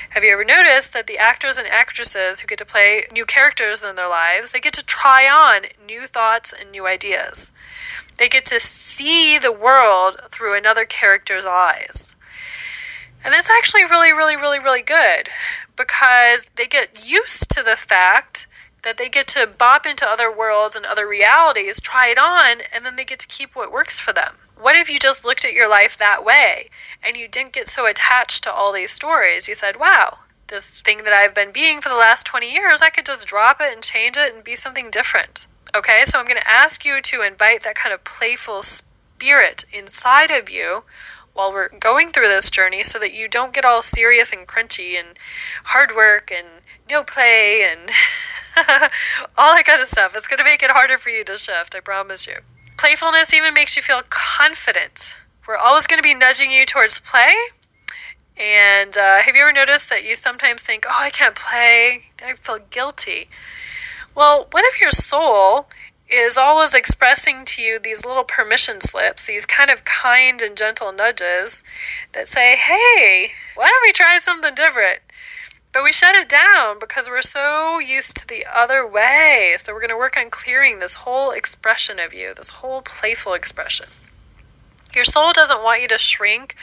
[0.09, 3.81] Have you ever noticed that the actors and actresses who get to play new characters
[3.81, 7.49] in their lives, they get to try on new thoughts and new ideas?
[8.17, 12.13] They get to see the world through another character's eyes.
[13.23, 15.29] And that's actually really, really, really, really good
[15.77, 18.47] because they get used to the fact
[18.83, 22.85] that they get to bop into other worlds and other realities, try it on, and
[22.85, 24.35] then they get to keep what works for them.
[24.59, 26.69] What if you just looked at your life that way
[27.03, 29.47] and you didn't get so attached to all these stories?
[29.47, 32.89] You said, wow, this thing that I've been being for the last 20 years, I
[32.89, 35.45] could just drop it and change it and be something different.
[35.75, 40.31] Okay, so I'm going to ask you to invite that kind of playful spirit inside
[40.31, 40.83] of you
[41.37, 44.97] while we're going through this journey so that you don't get all serious and crunchy
[44.97, 45.09] and
[45.65, 46.47] hard work and
[46.89, 47.91] no play and
[49.37, 50.15] all that kind of stuff.
[50.15, 52.37] It's going to make it harder for you to shift, I promise you.
[52.77, 55.17] Playfulness even makes you feel confident.
[55.47, 57.35] We're always going to be nudging you towards play.
[58.35, 62.05] And uh, have you ever noticed that you sometimes think, oh, I can't play?
[62.25, 63.29] I feel guilty.
[64.15, 65.67] Well, what if your soul
[66.09, 70.91] is always expressing to you these little permission slips, these kind of kind and gentle
[70.91, 71.63] nudges
[72.13, 74.99] that say, hey, why don't we try something different?
[75.73, 79.57] But we shut it down because we're so used to the other way.
[79.61, 83.33] So we're going to work on clearing this whole expression of you, this whole playful
[83.33, 83.87] expression.
[84.95, 86.55] Your soul doesn't want you to shrink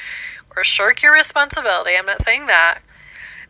[0.57, 1.93] or shirk your responsibility.
[1.97, 2.79] I'm not saying that.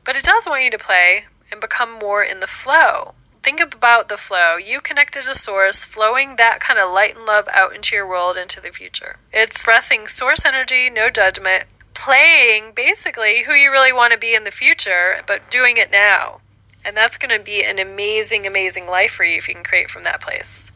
[0.02, 4.08] But it does want you to play and become more in the flow think about
[4.08, 4.56] the flow.
[4.56, 8.08] You connect as a source, flowing that kind of light and love out into your
[8.08, 9.16] world, into the future.
[9.32, 14.44] It's expressing source energy, no judgment, playing basically who you really want to be in
[14.44, 16.40] the future, but doing it now.
[16.84, 19.90] And that's going to be an amazing, amazing life for you if you can create
[19.90, 20.72] from that place.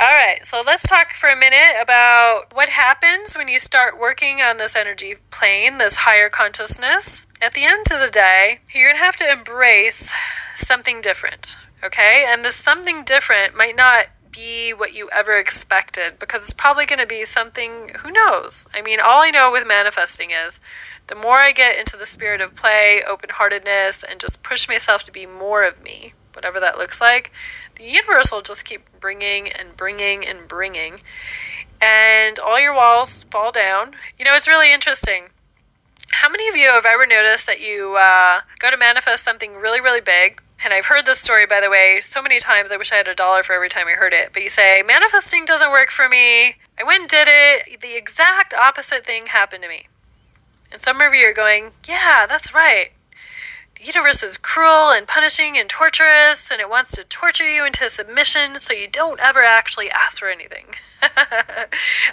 [0.00, 4.40] All right, so let's talk for a minute about what happens when you start working
[4.40, 7.26] on this energy plane, this higher consciousness.
[7.42, 10.10] At the end of the day, you're going to have to embrace
[10.56, 12.24] something different, okay?
[12.26, 16.98] And this something different might not be what you ever expected because it's probably going
[16.98, 18.66] to be something, who knows?
[18.72, 20.62] I mean, all I know with manifesting is
[21.08, 25.02] the more I get into the spirit of play, open heartedness, and just push myself
[25.04, 27.30] to be more of me, whatever that looks like,
[27.76, 31.00] the universe will just keep bringing and bringing and bringing.
[31.82, 33.92] And all your walls fall down.
[34.18, 35.24] You know, it's really interesting.
[36.12, 39.82] How many of you have ever noticed that you uh, go to manifest something really,
[39.82, 40.40] really big?
[40.64, 42.72] And I've heard this story, by the way, so many times.
[42.72, 44.30] I wish I had a dollar for every time I heard it.
[44.32, 46.56] But you say, manifesting doesn't work for me.
[46.78, 47.80] I went and did it.
[47.82, 49.88] The exact opposite thing happened to me.
[50.72, 52.92] And some of you are going, yeah, that's right.
[53.80, 57.88] The universe is cruel and punishing and torturous, and it wants to torture you into
[57.88, 60.74] submission so you don't ever actually ask for anything.
[61.02, 61.66] I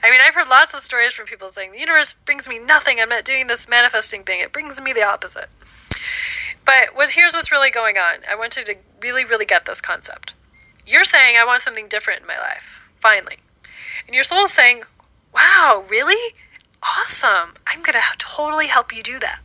[0.04, 3.02] mean, I've heard lots of stories from people saying, the universe brings me nothing.
[3.02, 4.40] I'm not doing this manifesting thing.
[4.40, 5.50] It brings me the opposite.
[6.64, 8.20] But what, here's what's really going on.
[8.30, 10.36] I want you to really, really get this concept.
[10.86, 13.40] You're saying, I want something different in my life, finally.
[14.06, 14.84] And your soul is saying,
[15.34, 16.34] wow, really?
[16.82, 17.56] Awesome.
[17.68, 19.42] I'm going to totally help you do that.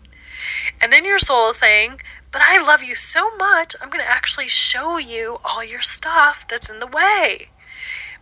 [0.81, 2.01] And then your soul is saying,
[2.31, 6.47] but I love you so much, I'm going to actually show you all your stuff
[6.49, 7.49] that's in the way.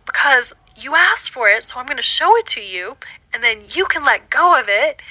[0.05, 2.97] Because you asked for it, so I'm going to show it to you,
[3.33, 5.01] and then you can let go of it,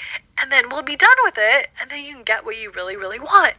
[0.41, 2.97] and then we'll be done with it, and then you can get what you really,
[2.97, 3.55] really want.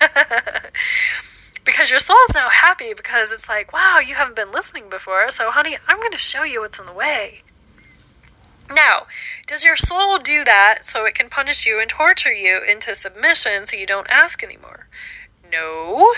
[1.64, 5.50] because your soul's now happy because it's like, wow, you haven't been listening before, so
[5.50, 7.42] honey, I'm going to show you what's in the way.
[8.70, 9.06] Now,
[9.46, 13.66] does your soul do that so it can punish you and torture you into submission
[13.66, 14.88] so you don't ask anymore?
[15.50, 16.14] No.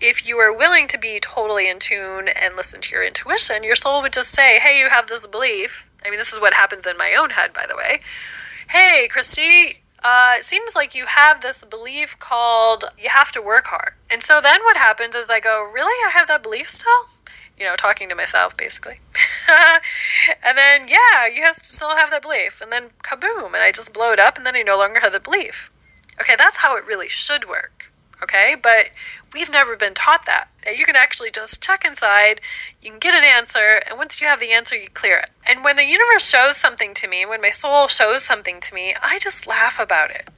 [0.00, 3.76] If you are willing to be totally in tune and listen to your intuition, your
[3.76, 5.90] soul would just say, hey, you have this belief.
[6.04, 8.00] I mean, this is what happens in my own head, by the way.
[8.68, 13.66] Hey, Christy, uh, it seems like you have this belief called you have to work
[13.66, 13.92] hard.
[14.08, 15.92] And so then what happens is I go, really?
[16.06, 17.08] I have that belief still?
[17.60, 19.00] You know, talking to myself basically.
[20.42, 22.60] and then, yeah, you have to still have that belief.
[22.60, 25.12] And then kaboom, and I just blow it up, and then I no longer have
[25.12, 25.70] the belief.
[26.20, 27.90] Okay, that's how it really should work
[28.22, 28.56] okay?
[28.60, 28.86] But
[29.32, 30.48] we've never been taught that.
[30.64, 32.40] That you can actually just check inside,
[32.82, 35.30] you can get an answer, and once you have the answer, you clear it.
[35.46, 38.94] And when the universe shows something to me, when my soul shows something to me,
[39.02, 40.30] I just laugh about it.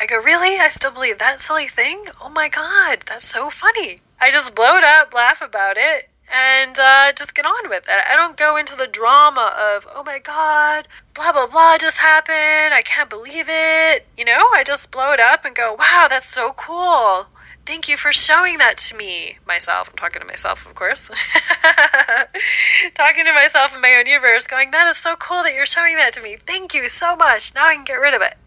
[0.00, 0.58] I go, Really?
[0.58, 2.04] I still believe that silly thing?
[2.22, 4.00] Oh my god, that's so funny.
[4.20, 8.04] I just blow it up, laugh about it, and uh, just get on with it.
[8.10, 12.74] I don't go into the drama of, oh my god, blah blah blah just happened.
[12.74, 14.06] I can't believe it.
[14.16, 17.26] You know, I just blow it up and go, wow, that's so cool.
[17.66, 19.36] Thank you for showing that to me.
[19.46, 21.08] Myself, I'm talking to myself, of course.
[22.94, 25.96] talking to myself in my own universe, going, that is so cool that you're showing
[25.96, 26.38] that to me.
[26.46, 27.54] Thank you so much.
[27.54, 28.38] Now I can get rid of it.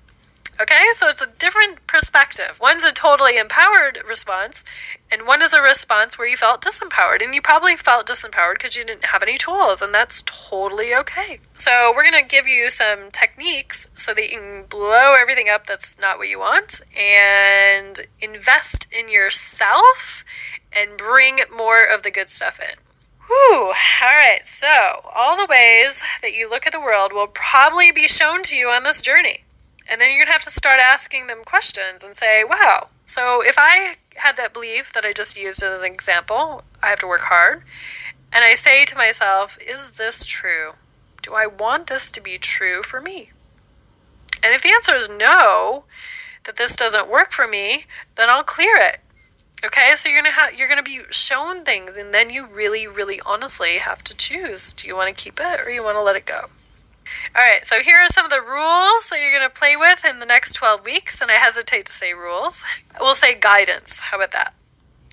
[0.62, 2.60] Okay, so it's a different perspective.
[2.62, 4.63] One's a totally empowered response,
[5.10, 7.23] and one is a response where you felt disempowered.
[7.23, 11.40] And you probably felt disempowered because you didn't have any tools, and that's totally okay.
[11.56, 15.65] So, we're going to give you some techniques so that you can blow everything up
[15.65, 20.23] that's not what you want and invest in yourself
[20.71, 22.75] and bring more of the good stuff in.
[23.25, 23.73] Whew.
[24.04, 24.46] All right.
[24.46, 24.67] So,
[25.15, 28.69] all the ways that you look at the world will probably be shown to you
[28.69, 29.46] on this journey.
[29.92, 33.44] And then you're going to have to start asking them questions and say, wow, so
[33.44, 37.08] if I had that belief that I just used as an example, I have to
[37.08, 37.63] work hard.
[38.31, 40.75] And I say to myself, is this true?
[41.21, 43.31] Do I want this to be true for me?
[44.42, 45.83] And if the answer is no,
[46.46, 47.85] that this doesn't work for me,
[48.15, 49.02] then I'll clear it.
[49.63, 53.21] Okay, so you're gonna have you're gonna be shown things, and then you really, really
[53.23, 56.15] honestly have to choose: do you want to keep it or you want to let
[56.15, 56.48] it go?
[57.35, 60.19] All right, so here are some of the rules that you're gonna play with in
[60.19, 62.62] the next 12 weeks, and I hesitate to say rules.
[62.99, 63.99] We'll say guidance.
[63.99, 64.53] How about that?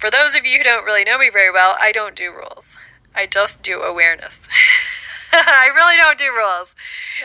[0.01, 2.77] For those of you who don't really know me very well, I don't do rules.
[3.15, 4.49] I just do awareness.
[5.33, 6.75] I really don't do rules.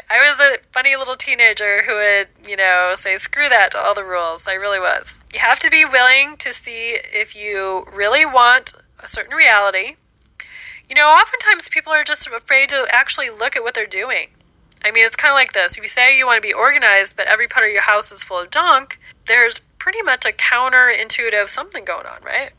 [0.10, 3.94] I was a funny little teenager who would, you know, say screw that to all
[3.94, 4.48] the rules.
[4.48, 5.22] I really was.
[5.34, 9.96] You have to be willing to see if you really want a certain reality.
[10.90, 14.30] You know, oftentimes people are just afraid to actually look at what they're doing.
[14.84, 15.78] I mean, it's kind of like this.
[15.78, 18.24] If you say you want to be organized, but every part of your house is
[18.24, 22.52] full of junk, there's pretty much a counterintuitive something going on, right?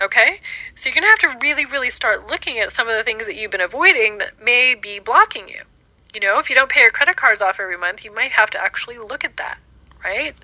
[0.00, 0.38] Okay?
[0.74, 3.26] So you're going to have to really, really start looking at some of the things
[3.26, 5.62] that you've been avoiding that may be blocking you.
[6.12, 8.50] You know, if you don't pay your credit cards off every month, you might have
[8.50, 9.58] to actually look at that,
[10.02, 10.34] right?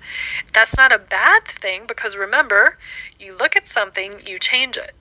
[0.53, 2.77] That's not a bad thing because remember,
[3.19, 4.93] you look at something, you change it.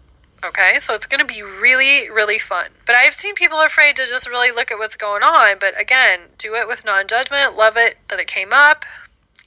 [0.47, 2.69] Okay, so it's going to be really, really fun.
[2.85, 5.57] But I've seen people afraid to just really look at what's going on.
[5.59, 7.57] But again, do it with non judgment.
[7.57, 8.85] Love it that it came up.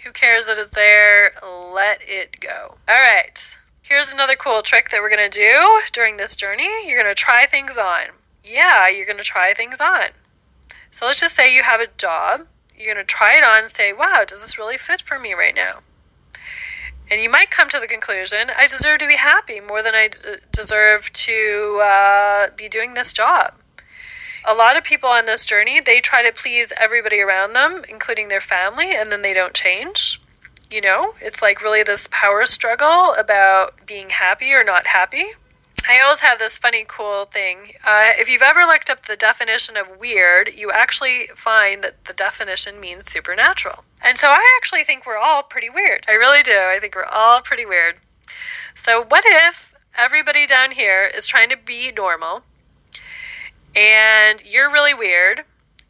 [0.04, 1.34] Who cares that it's there?
[1.42, 2.76] Let it go.
[2.88, 3.58] All right.
[3.82, 6.88] Here's another cool trick that we're going to do during this journey.
[6.88, 8.10] You're going to try things on.
[8.44, 10.10] Yeah, you're going to try things on.
[10.92, 12.46] So let's just say you have a job.
[12.78, 15.34] You're going to try it on and say, wow, does this really fit for me
[15.34, 15.80] right now?
[17.12, 20.10] And you might come to the conclusion, I deserve to be happy more than I
[20.10, 23.56] d- deserve to uh, be doing this job.
[24.46, 28.28] A lot of people on this journey, they try to please everybody around them, including
[28.28, 30.22] their family, and then they don't change.
[30.70, 35.26] You know, it's like really this power struggle about being happy or not happy.
[35.88, 37.74] I always have this funny, cool thing.
[37.84, 42.14] Uh, if you've ever looked up the definition of weird, you actually find that the
[42.14, 43.84] definition means supernatural.
[44.02, 46.06] And so I actually think we're all pretty weird.
[46.08, 46.58] I really do.
[46.58, 47.96] I think we're all pretty weird.
[48.76, 52.44] So, what if everybody down here is trying to be normal
[53.76, 55.44] and you're really weird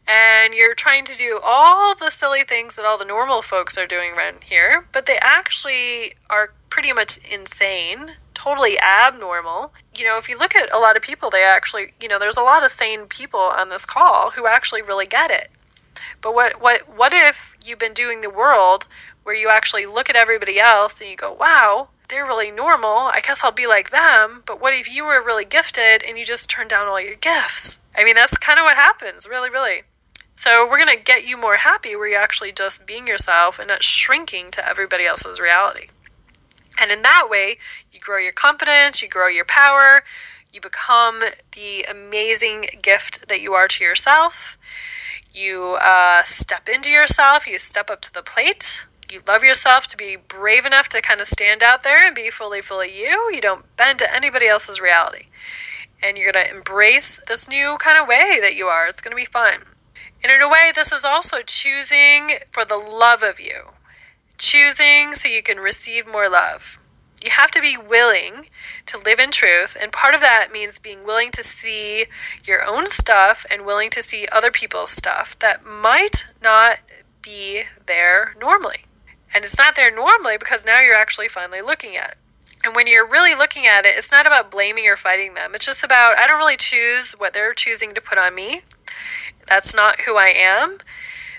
[0.07, 3.85] and you're trying to do all the silly things that all the normal folks are
[3.85, 9.71] doing around here, but they actually are pretty much insane, totally abnormal.
[9.95, 12.37] You know, if you look at a lot of people, they actually, you know, there's
[12.37, 15.51] a lot of sane people on this call who actually really get it.
[16.21, 18.85] But what what what if you've been doing the world
[19.23, 22.97] where you actually look at everybody else and you go, "Wow, they're really normal.
[22.97, 26.25] I guess I'll be like them." But what if you were really gifted and you
[26.25, 27.79] just turned down all your gifts?
[27.95, 29.83] I mean, that's kind of what happens, really, really.
[30.35, 33.67] So we're going to get you more happy where you're actually just being yourself and
[33.67, 35.89] not shrinking to everybody else's reality.
[36.79, 37.57] And in that way,
[37.91, 40.03] you grow your confidence, you grow your power,
[40.53, 41.23] you become
[41.53, 44.57] the amazing gift that you are to yourself.
[45.33, 48.87] You uh, step into yourself, you step up to the plate.
[49.11, 52.29] You love yourself to be brave enough to kind of stand out there and be
[52.29, 53.31] fully, fully you.
[53.33, 55.27] You don't bend to anybody else's reality.
[56.01, 58.87] And you're going to embrace this new kind of way that you are.
[58.87, 59.61] It's going to be fun.
[60.23, 63.69] And in a way, this is also choosing for the love of you,
[64.37, 66.78] choosing so you can receive more love.
[67.23, 68.47] You have to be willing
[68.85, 72.05] to live in truth, and part of that means being willing to see
[72.45, 76.79] your own stuff and willing to see other people's stuff that might not
[77.21, 78.85] be there normally.
[79.33, 82.17] And it's not there normally because now you're actually finally looking at it.
[82.63, 85.55] And when you're really looking at it, it's not about blaming or fighting them.
[85.55, 88.61] It's just about, I don't really choose what they're choosing to put on me.
[89.47, 90.79] That's not who I am.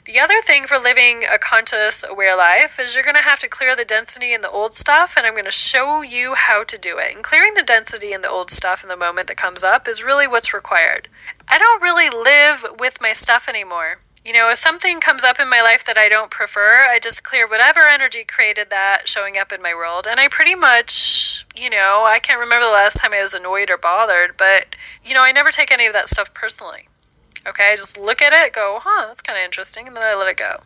[0.06, 3.48] The other thing for living a conscious, aware life is you're going to have to
[3.48, 6.78] clear the density in the old stuff, and I'm going to show you how to
[6.78, 7.14] do it.
[7.14, 10.02] And clearing the density in the old stuff in the moment that comes up is
[10.02, 11.08] really what's required.
[11.48, 14.00] I don't really live with my stuff anymore.
[14.24, 17.22] You know, if something comes up in my life that I don't prefer, I just
[17.22, 20.06] clear whatever energy created that showing up in my world.
[20.06, 23.70] And I pretty much, you know, I can't remember the last time I was annoyed
[23.70, 26.88] or bothered, but, you know, I never take any of that stuff personally.
[27.46, 30.14] Okay, I just look at it, go, huh, that's kind of interesting, and then I
[30.14, 30.60] let it go.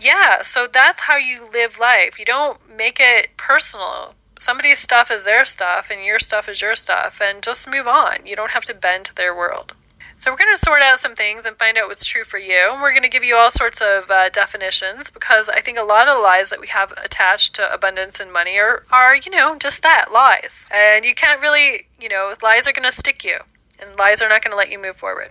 [0.00, 2.18] Yeah, so that's how you live life.
[2.18, 4.14] You don't make it personal.
[4.38, 8.24] Somebody's stuff is their stuff, and your stuff is your stuff, and just move on.
[8.24, 9.74] You don't have to bend to their world.
[10.16, 12.68] So, we're going to sort out some things and find out what's true for you.
[12.72, 15.82] And we're going to give you all sorts of uh, definitions because I think a
[15.82, 19.56] lot of lies that we have attached to abundance and money are, are, you know,
[19.56, 20.68] just that lies.
[20.70, 23.38] And you can't really, you know, lies are going to stick you,
[23.78, 25.30] and lies are not going to let you move forward.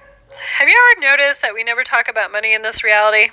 [0.58, 3.30] Have you ever noticed that we never talk about money in this reality?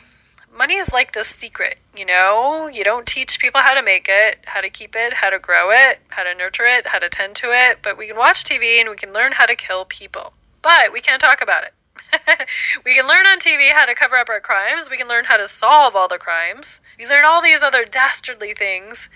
[0.56, 2.68] money is like this secret, you know?
[2.72, 5.70] You don't teach people how to make it, how to keep it, how to grow
[5.70, 8.80] it, how to nurture it, how to tend to it, but we can watch TV
[8.80, 10.32] and we can learn how to kill people.
[10.62, 11.74] But we can't talk about it.
[12.84, 14.88] we can learn on TV how to cover up our crimes.
[14.88, 16.80] We can learn how to solve all the crimes.
[16.98, 19.08] We learn all these other dastardly things.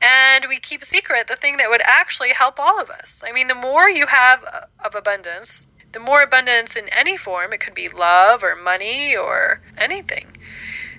[0.00, 3.22] And we keep secret the thing that would actually help all of us.
[3.24, 7.52] I mean, the more you have uh, of abundance, the more abundance in any form,
[7.52, 10.26] it could be love or money or anything,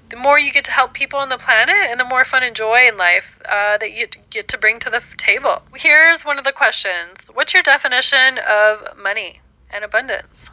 [0.09, 2.55] the more you get to help people on the planet and the more fun and
[2.55, 5.63] joy in life uh, that you get to bring to the table.
[5.75, 9.41] Here's one of the questions What's your definition of money
[9.71, 10.51] and abundance?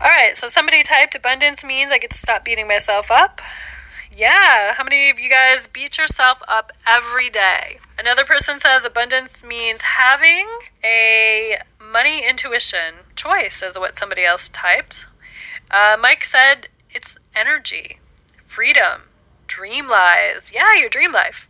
[0.00, 3.40] All right, so somebody typed abundance means I get to stop beating myself up.
[4.14, 7.78] Yeah, how many of you guys beat yourself up every day?
[7.98, 10.46] Another person says abundance means having
[10.84, 11.58] a
[11.92, 15.06] money intuition choice, is what somebody else typed.
[15.70, 17.98] Uh, Mike said it's energy,
[18.44, 19.02] freedom,
[19.46, 20.52] dream lives.
[20.52, 21.48] Yeah, your dream life.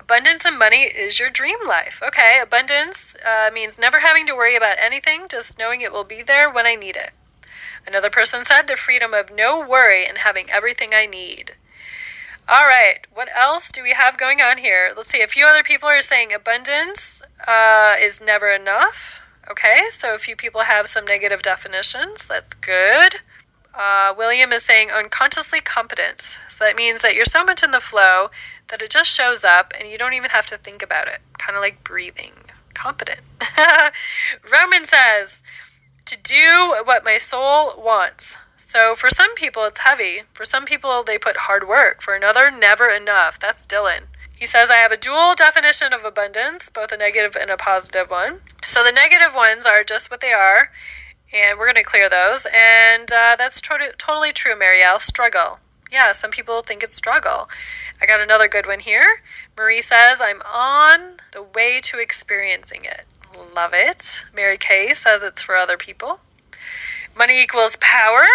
[0.00, 2.00] Abundance and money is your dream life.
[2.06, 6.22] Okay, abundance uh, means never having to worry about anything, just knowing it will be
[6.22, 7.10] there when I need it.
[7.86, 11.54] Another person said the freedom of no worry and having everything I need.
[12.48, 14.92] All right, what else do we have going on here?
[14.96, 15.20] Let's see.
[15.20, 19.20] A few other people are saying abundance uh, is never enough.
[19.50, 22.26] Okay, so a few people have some negative definitions.
[22.26, 23.16] That's good.
[23.74, 26.38] Uh, William is saying unconsciously competent.
[26.48, 28.30] So that means that you're so much in the flow
[28.68, 31.20] that it just shows up and you don't even have to think about it.
[31.38, 32.32] Kind of like breathing.
[32.74, 33.20] Competent.
[34.52, 35.42] Roman says,
[36.06, 38.36] to do what my soul wants.
[38.56, 40.22] So for some people, it's heavy.
[40.32, 42.02] For some people, they put hard work.
[42.02, 43.38] For another, never enough.
[43.38, 44.04] That's Dylan.
[44.36, 48.10] He says, I have a dual definition of abundance, both a negative and a positive
[48.10, 48.40] one.
[48.66, 50.70] So the negative ones are just what they are,
[51.32, 52.46] and we're going to clear those.
[52.54, 55.00] And uh, that's to- totally true, Marielle.
[55.00, 55.58] Struggle.
[55.90, 57.48] Yeah, some people think it's struggle.
[58.00, 59.22] I got another good one here.
[59.56, 63.06] Marie says, I'm on the way to experiencing it.
[63.54, 64.24] Love it.
[64.34, 66.20] Mary Kay says it's for other people.
[67.16, 68.26] Money equals power.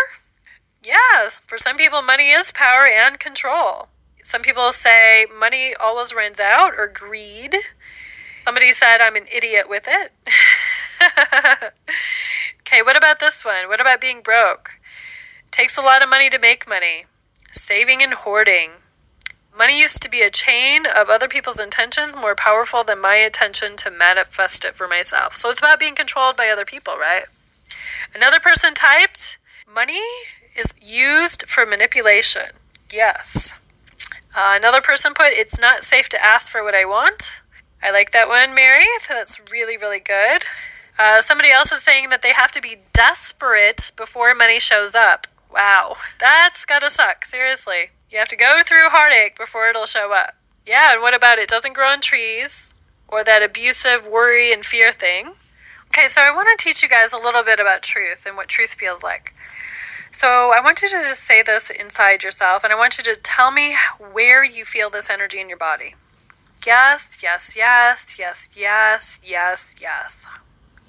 [0.84, 3.90] Yes, for some people, money is power and control.
[4.24, 7.56] Some people say money always runs out or greed.
[8.44, 10.12] Somebody said I'm an idiot with it.
[12.62, 13.68] okay, what about this one?
[13.68, 14.72] What about being broke?
[15.52, 17.06] Takes a lot of money to make money.
[17.52, 18.72] Saving and hoarding.
[19.58, 23.76] Money used to be a chain of other people's intentions more powerful than my intention
[23.76, 25.36] to manifest it for myself.
[25.36, 27.26] So it's about being controlled by other people, right?
[28.16, 29.38] Another person typed,
[29.72, 30.02] money
[30.56, 32.52] is used for manipulation.
[32.92, 33.54] Yes.
[34.36, 37.42] Uh, another person put, it's not safe to ask for what I want.
[37.84, 38.86] I like that one, Mary.
[39.10, 40.44] That's really, really good.
[40.98, 45.28] Uh, somebody else is saying that they have to be desperate before money shows up.
[45.52, 47.90] Wow, that's gotta suck, seriously.
[48.10, 50.36] You have to go through heartache before it'll show up.
[50.66, 52.74] Yeah, and what about it doesn't grow on trees
[53.08, 55.32] or that abusive worry and fear thing?
[55.88, 58.48] Okay, so I want to teach you guys a little bit about truth and what
[58.48, 59.34] truth feels like.
[60.12, 63.16] So I want you to just say this inside yourself and I want you to
[63.16, 63.76] tell me
[64.12, 65.96] where you feel this energy in your body.
[66.66, 70.26] Yes, yes, yes, yes, yes, yes, yes,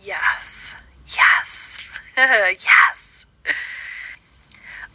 [0.02, 0.74] yes,
[1.06, 1.78] yes,
[2.16, 3.26] yes.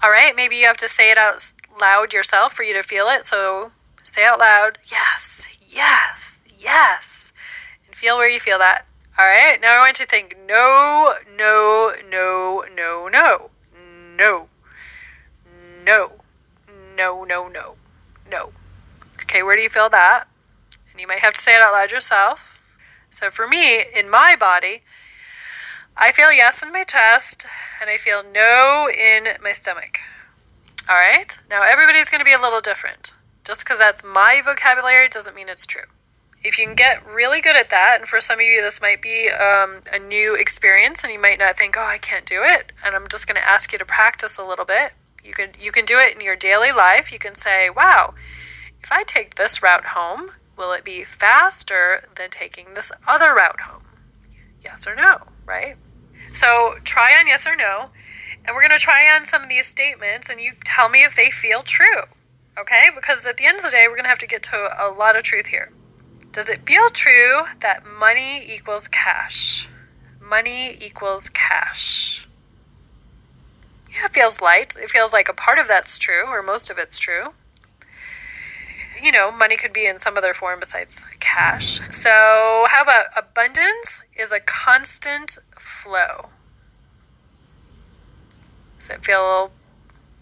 [0.04, 3.08] All right, maybe you have to say it out loud yourself for you to feel
[3.08, 3.26] it.
[3.26, 3.72] So
[4.04, 7.34] say out loud, yes, yes, yes,
[7.88, 8.86] and feel where you feel that.
[9.18, 13.50] All right, now I want you to think no, no, no, no, no,
[14.18, 14.48] no,
[15.86, 16.12] no,
[16.98, 17.76] no, no, no,
[18.30, 18.52] no.
[19.24, 20.26] Okay, where do you feel that?
[20.92, 22.62] And you might have to say it out loud yourself.
[23.12, 24.82] So for me, in my body,
[25.96, 27.46] I feel yes in my chest
[27.82, 30.00] and I feel no in my stomach.
[30.90, 31.38] All right?
[31.50, 33.14] Now, everybody's going to be a little different.
[33.44, 35.84] Just because that's my vocabulary doesn't mean it's true.
[36.48, 39.02] If you can get really good at that, and for some of you, this might
[39.02, 42.72] be um, a new experience, and you might not think, "Oh, I can't do it,"
[42.86, 44.94] and I'm just going to ask you to practice a little bit.
[45.26, 47.12] You can you can do it in your daily life.
[47.12, 48.14] You can say, "Wow,
[48.82, 53.60] if I take this route home, will it be faster than taking this other route
[53.60, 53.84] home?"
[54.64, 55.76] Yes or no, right?
[56.34, 57.90] So try on yes or no,
[58.46, 61.14] and we're going to try on some of these statements, and you tell me if
[61.14, 62.04] they feel true.
[62.58, 62.90] Okay?
[62.96, 64.90] Because at the end of the day, we're going to have to get to a
[64.90, 65.72] lot of truth here.
[66.38, 69.68] Does it feel true that money equals cash?
[70.22, 72.28] Money equals cash.
[73.90, 74.76] Yeah, it feels light.
[74.80, 77.30] It feels like a part of that's true, or most of it's true.
[79.02, 81.80] You know, money could be in some other form besides cash.
[81.92, 86.28] So, how about abundance is a constant flow?
[88.80, 89.50] Does it feel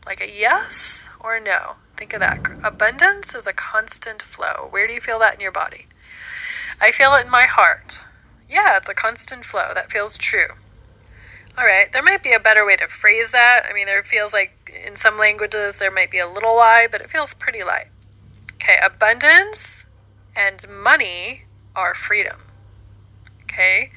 [0.06, 1.74] like a yes or no?
[1.98, 2.40] Think of that.
[2.64, 4.68] Abundance is a constant flow.
[4.70, 5.88] Where do you feel that in your body?
[6.80, 8.00] I feel it in my heart.
[8.50, 9.72] Yeah, it's a constant flow.
[9.74, 10.48] That feels true.
[11.58, 13.66] All right, there might be a better way to phrase that.
[13.70, 17.02] I mean, there feels like in some languages there might be a little lie, but
[17.02, 17.88] it feels pretty light.
[18.56, 19.86] Okay, abundance
[20.36, 21.44] and money
[21.76, 22.42] are freedom.
[23.44, 23.92] Okay?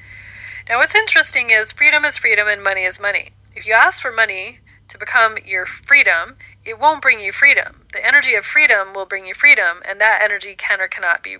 [0.69, 3.31] Now, what's interesting is freedom is freedom and money is money.
[3.55, 7.83] If you ask for money to become your freedom, it won't bring you freedom.
[7.91, 11.37] The energy of freedom will bring you freedom, and that energy can or cannot be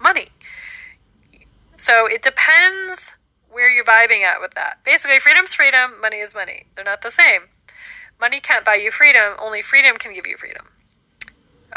[0.00, 0.30] money.
[1.80, 3.14] So it depends
[3.50, 4.84] where you're vibing at with that.
[4.84, 6.66] Basically, freedom's freedom, money is money.
[6.74, 7.44] They're not the same.
[8.20, 10.66] Money can't buy you freedom, only freedom can give you freedom.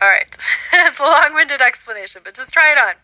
[0.01, 0.27] All right,
[0.73, 2.95] it's a long winded explanation, but just try it on.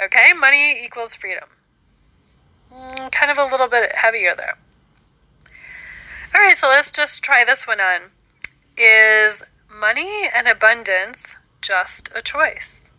[0.00, 1.48] Okay, money equals freedom.
[2.72, 4.56] Mm, kind of a little bit heavier there.
[6.32, 8.02] All right, so let's just try this one on.
[8.76, 12.91] Is money and abundance just a choice?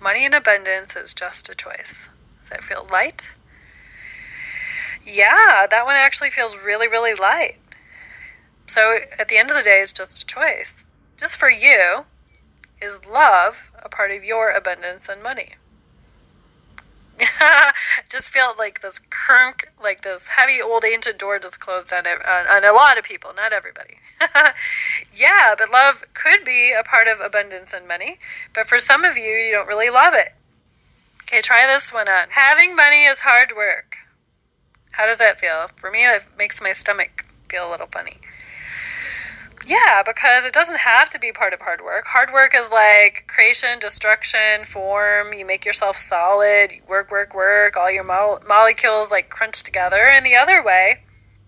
[0.00, 2.08] Money in abundance is just a choice.
[2.40, 3.32] Does that feel light?
[5.04, 7.58] Yeah, that one actually feels really, really light.
[8.66, 10.84] So at the end of the day, it's just a choice.
[11.16, 12.04] Just for you,
[12.80, 15.54] is love a part of your abundance and money?
[18.08, 22.46] just felt like this crunk, like this heavy old ancient door just closed on, on,
[22.46, 23.96] on a lot of people, not everybody.
[25.14, 28.18] yeah, but love could be a part of abundance and money,
[28.54, 30.34] but for some of you, you don't really love it.
[31.22, 32.28] Okay, try this one on.
[32.30, 33.96] Having money is hard work.
[34.92, 35.66] How does that feel?
[35.76, 38.18] For me, it makes my stomach feel a little funny.
[39.66, 42.04] Yeah, because it doesn't have to be part of hard work.
[42.06, 45.32] Hard work is like creation, destruction, form.
[45.32, 47.76] You make yourself solid, you work, work, work.
[47.76, 50.06] All your mo- molecules like crunch together.
[50.06, 51.00] And the other way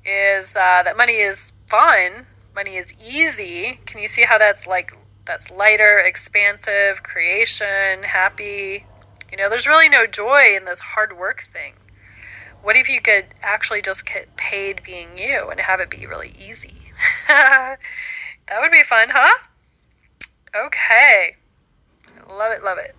[0.05, 2.27] is uh, that money is fun.
[2.57, 3.79] Money is easy.
[3.87, 4.93] Can you see how that's like
[5.25, 8.85] that's lighter, expansive, creation, happy?
[9.31, 11.75] You know, there's really no joy in this hard work thing.
[12.62, 16.35] What if you could actually just get paid being you and have it be really
[16.37, 16.78] easy?
[17.28, 17.78] that
[18.61, 19.38] would be fun, huh?
[20.55, 21.36] Okay.
[22.30, 22.94] Love it, love it.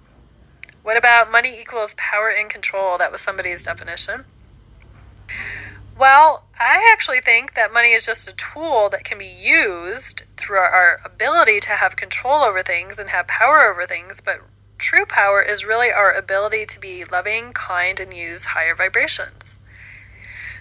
[0.84, 2.98] What about money equals power and control?
[2.98, 4.26] That was somebody's definition.
[5.98, 10.60] Well, I actually think that money is just a tool that can be used through
[10.60, 14.40] our ability to have control over things and have power over things, but
[14.78, 19.59] true power is really our ability to be loving, kind, and use higher vibrations.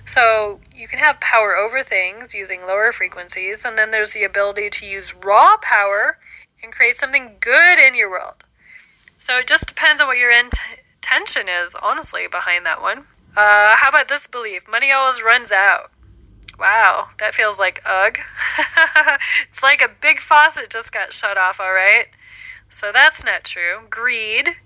[0.09, 4.71] So you can have power over things using lower frequencies, and then there's the ability
[4.71, 6.19] to use raw power
[6.63, 8.43] and create something good in your world.
[9.19, 13.01] So it just depends on what your intention is, honestly, behind that one.
[13.37, 14.63] Uh, how about this belief?
[14.67, 15.91] Money always runs out.
[16.59, 18.19] Wow, that feels like ugh.
[19.49, 22.07] it's like a big faucet just got shut off, all right?
[22.71, 23.83] So that's not true.
[23.91, 24.57] Greed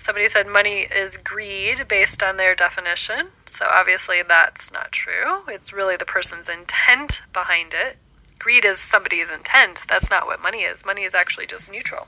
[0.00, 3.28] Somebody said money is greed based on their definition.
[3.50, 5.42] So obviously that's not true.
[5.48, 7.96] It's really the person's intent behind it.
[8.38, 9.82] Greed is somebody's intent.
[9.88, 10.86] That's not what money is.
[10.86, 12.06] Money is actually just neutral.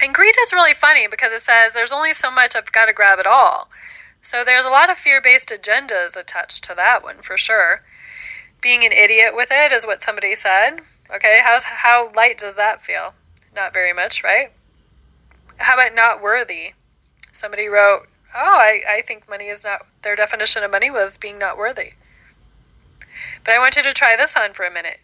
[0.00, 2.92] And greed is really funny because it says there's only so much I've got to
[2.92, 3.68] grab it all.
[4.22, 7.82] So there's a lot of fear based agendas attached to that one for sure.
[8.60, 10.80] Being an idiot with it is what somebody said.
[11.14, 13.14] Okay, how's how light does that feel?
[13.54, 14.52] Not very much, right?
[15.56, 16.74] How about not worthy?
[17.32, 21.38] Somebody wrote, Oh, I, I think money is not, their definition of money was being
[21.38, 21.92] not worthy.
[23.44, 25.00] But I want you to try this on for a minute.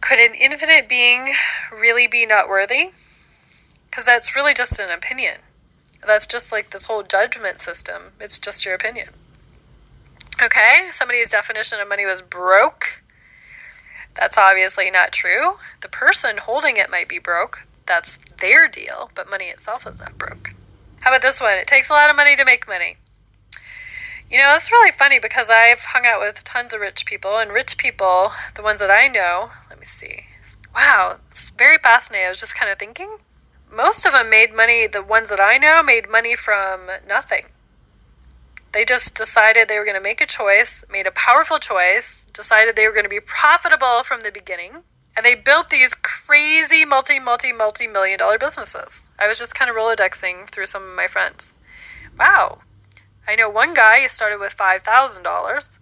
[0.00, 1.32] Could an infinite being
[1.72, 2.90] really be not worthy?
[3.90, 5.38] Because that's really just an opinion.
[6.06, 8.12] That's just like this whole judgment system.
[8.20, 9.08] It's just your opinion.
[10.40, 13.02] Okay, somebody's definition of money was broke.
[14.14, 15.56] That's obviously not true.
[15.80, 17.66] The person holding it might be broke.
[17.86, 20.52] That's their deal, but money itself is not broke.
[21.00, 21.54] How about this one?
[21.54, 22.96] It takes a lot of money to make money.
[24.30, 27.50] You know, it's really funny because I've hung out with tons of rich people, and
[27.50, 30.26] rich people, the ones that I know, let me see.
[30.74, 32.26] Wow, it's very fascinating.
[32.26, 33.18] I was just kind of thinking.
[33.72, 37.46] Most of them made money, the ones that I know, made money from nothing.
[38.72, 42.76] They just decided they were going to make a choice, made a powerful choice, decided
[42.76, 44.82] they were going to be profitable from the beginning,
[45.18, 49.02] and they built these crazy multi, multi, multi million dollar businesses.
[49.18, 51.52] I was just kind of Rolodexing through some of my friends.
[52.16, 52.60] Wow.
[53.26, 55.78] I know one guy started with $5,000.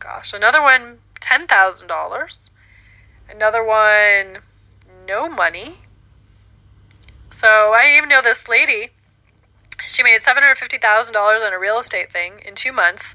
[0.00, 2.50] Gosh, another one, $10,000.
[3.30, 4.38] Another one,
[5.06, 5.76] no money.
[7.30, 8.88] So I even know this lady,
[9.86, 13.14] she made $750,000 on a real estate thing in two months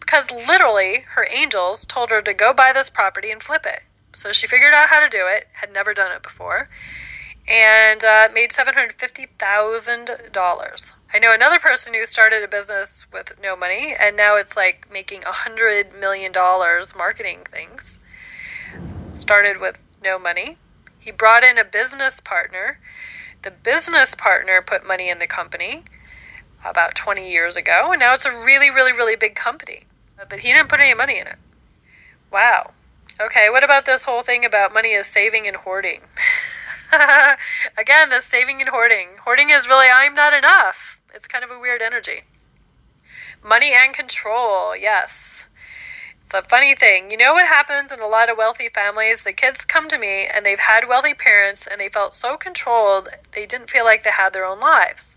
[0.00, 3.82] because literally her angels told her to go buy this property and flip it.
[4.16, 6.70] So she figured out how to do it, had never done it before,
[7.46, 10.92] and uh, made $750,000.
[11.12, 14.88] I know another person who started a business with no money, and now it's like
[14.90, 16.32] making $100 million
[16.96, 17.98] marketing things.
[19.12, 20.56] Started with no money.
[20.98, 22.78] He brought in a business partner.
[23.42, 25.84] The business partner put money in the company
[26.64, 29.84] about 20 years ago, and now it's a really, really, really big company.
[30.16, 31.36] But he didn't put any money in it.
[32.32, 32.70] Wow.
[33.20, 36.00] Okay, what about this whole thing about money is saving and hoarding?
[37.78, 39.08] Again, the saving and hoarding.
[39.24, 41.00] Hoarding is really, I'm not enough.
[41.14, 42.24] It's kind of a weird energy.
[43.42, 45.46] Money and control, yes.
[46.24, 47.10] It's a funny thing.
[47.10, 49.22] You know what happens in a lot of wealthy families?
[49.22, 53.08] The kids come to me and they've had wealthy parents and they felt so controlled,
[53.32, 55.16] they didn't feel like they had their own lives.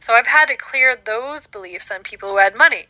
[0.00, 2.86] So I've had to clear those beliefs on people who had money.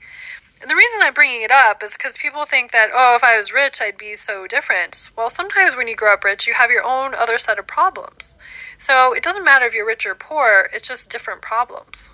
[0.61, 3.37] And the reason I'm bringing it up is because people think that, oh, if I
[3.37, 5.11] was rich, I'd be so different.
[5.17, 8.37] Well, sometimes when you grow up rich, you have your own other set of problems.
[8.79, 12.11] So it doesn't matter if you're rich or poor, it's just different problems.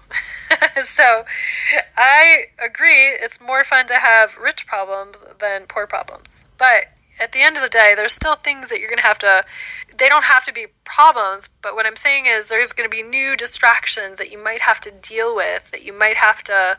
[0.86, 1.24] so
[1.96, 6.44] I agree, it's more fun to have rich problems than poor problems.
[6.58, 6.84] But
[7.20, 9.44] at the end of the day, there's still things that you're going to have to,
[9.96, 13.02] they don't have to be problems, but what I'm saying is there's going to be
[13.02, 16.78] new distractions that you might have to deal with, that you might have to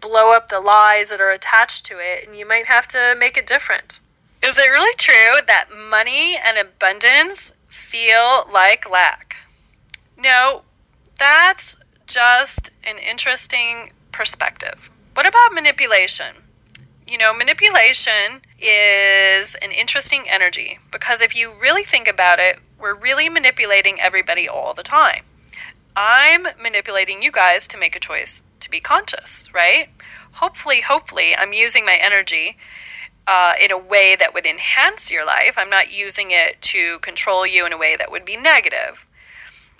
[0.00, 3.36] blow up the lies that are attached to it, and you might have to make
[3.36, 4.00] it different.
[4.42, 9.36] Is it really true that money and abundance feel like lack?
[10.18, 10.62] No,
[11.18, 11.76] that's
[12.06, 14.90] just an interesting perspective.
[15.14, 16.34] What about manipulation?
[17.06, 22.94] You know, manipulation is an interesting energy because if you really think about it, we're
[22.94, 25.24] really manipulating everybody all the time.
[25.96, 29.88] I'm manipulating you guys to make a choice to be conscious, right?
[30.32, 32.56] Hopefully, hopefully, I'm using my energy
[33.26, 35.54] uh, in a way that would enhance your life.
[35.56, 39.06] I'm not using it to control you in a way that would be negative.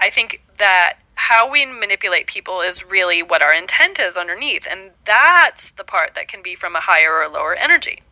[0.05, 4.91] I think that how we manipulate people is really what our intent is underneath, and
[5.07, 8.03] that's the part that can be from a higher or lower energy.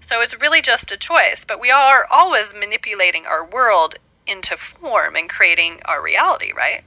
[0.00, 3.96] So it's really just a choice, but we are always manipulating our world
[4.28, 6.84] into form and creating our reality, right?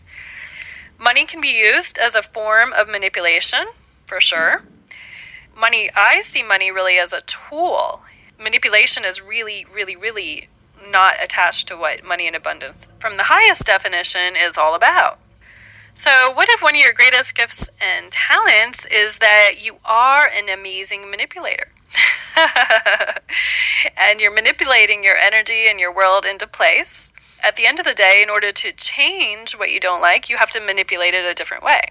[0.98, 3.66] Money can be used as a form of manipulation,
[4.06, 4.64] for sure.
[5.58, 8.04] Money, I see money really as a tool.
[8.40, 10.48] Manipulation is really, really, really
[10.90, 15.20] not attached to what money in abundance, from the highest definition, is all about.
[15.96, 20.50] So, what if one of your greatest gifts and talents is that you are an
[20.50, 21.68] amazing manipulator?
[23.96, 27.14] and you're manipulating your energy and your world into place
[27.44, 30.38] at the end of the day, in order to change what you don't like, you
[30.38, 31.82] have to manipulate it a different way.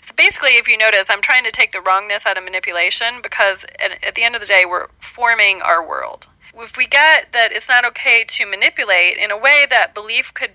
[0.00, 3.66] So basically, if you notice, I'm trying to take the wrongness out of manipulation because
[3.78, 6.26] at, the end of the day, we're forming our world.
[6.56, 10.52] If we get that it's not okay to manipulate in a way that belief could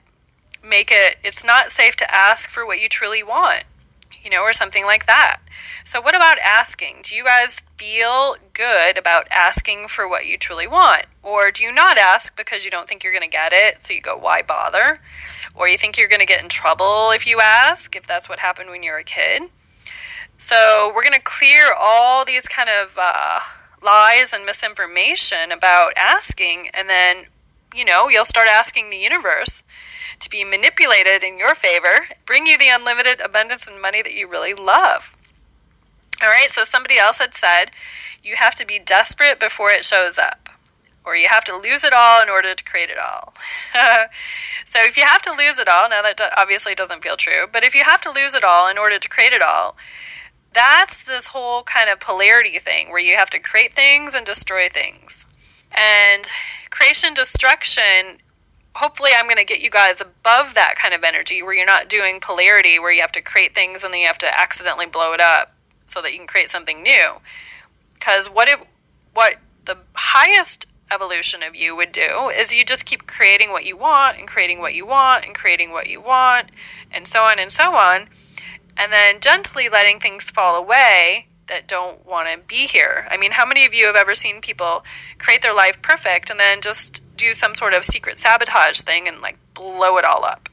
[0.63, 3.63] make it, it's not safe to ask for what you truly want
[4.23, 5.39] you know, or something like that.
[5.85, 6.97] So, what about asking?
[7.03, 11.05] Do you guys feel good about asking for what you truly want?
[11.23, 13.83] Or do you not ask because you don't think you're going to get it?
[13.83, 14.99] So you go, why bother?
[15.55, 18.39] Or you think you're going to get in trouble if you ask, if that's what
[18.39, 19.43] happened when you were a kid.
[20.37, 23.39] So, we're going to clear all these kind of uh,
[23.81, 27.25] lies and misinformation about asking, and then,
[27.73, 29.63] you know, you'll start asking the universe
[30.19, 34.27] to be manipulated in your favor, bring you the unlimited abundance and money that you
[34.27, 35.15] really love.
[36.21, 37.71] All right, so somebody else had said
[38.23, 40.49] you have to be desperate before it shows up,
[41.05, 43.33] or you have to lose it all in order to create it all.
[44.65, 47.63] so if you have to lose it all, now that obviously doesn't feel true, but
[47.63, 49.77] if you have to lose it all in order to create it all,
[50.53, 54.69] that's this whole kind of polarity thing where you have to create things and destroy
[54.69, 55.27] things.
[55.71, 56.27] And
[56.69, 58.19] creation destruction
[58.75, 61.89] hopefully I'm going to get you guys above that kind of energy where you're not
[61.89, 65.11] doing polarity where you have to create things and then you have to accidentally blow
[65.13, 65.53] it up
[65.87, 67.13] so that you can create something new.
[67.99, 68.59] Cuz what if
[69.13, 69.35] what
[69.65, 74.17] the highest evolution of you would do is you just keep creating what you want
[74.17, 76.49] and creating what you want and creating what you want
[76.91, 78.07] and so on and so on
[78.79, 83.05] and then gently letting things fall away that don't want to be here.
[83.11, 84.85] I mean, how many of you have ever seen people
[85.17, 89.19] create their life perfect and then just do some sort of secret sabotage thing and
[89.19, 90.47] like blow it all up?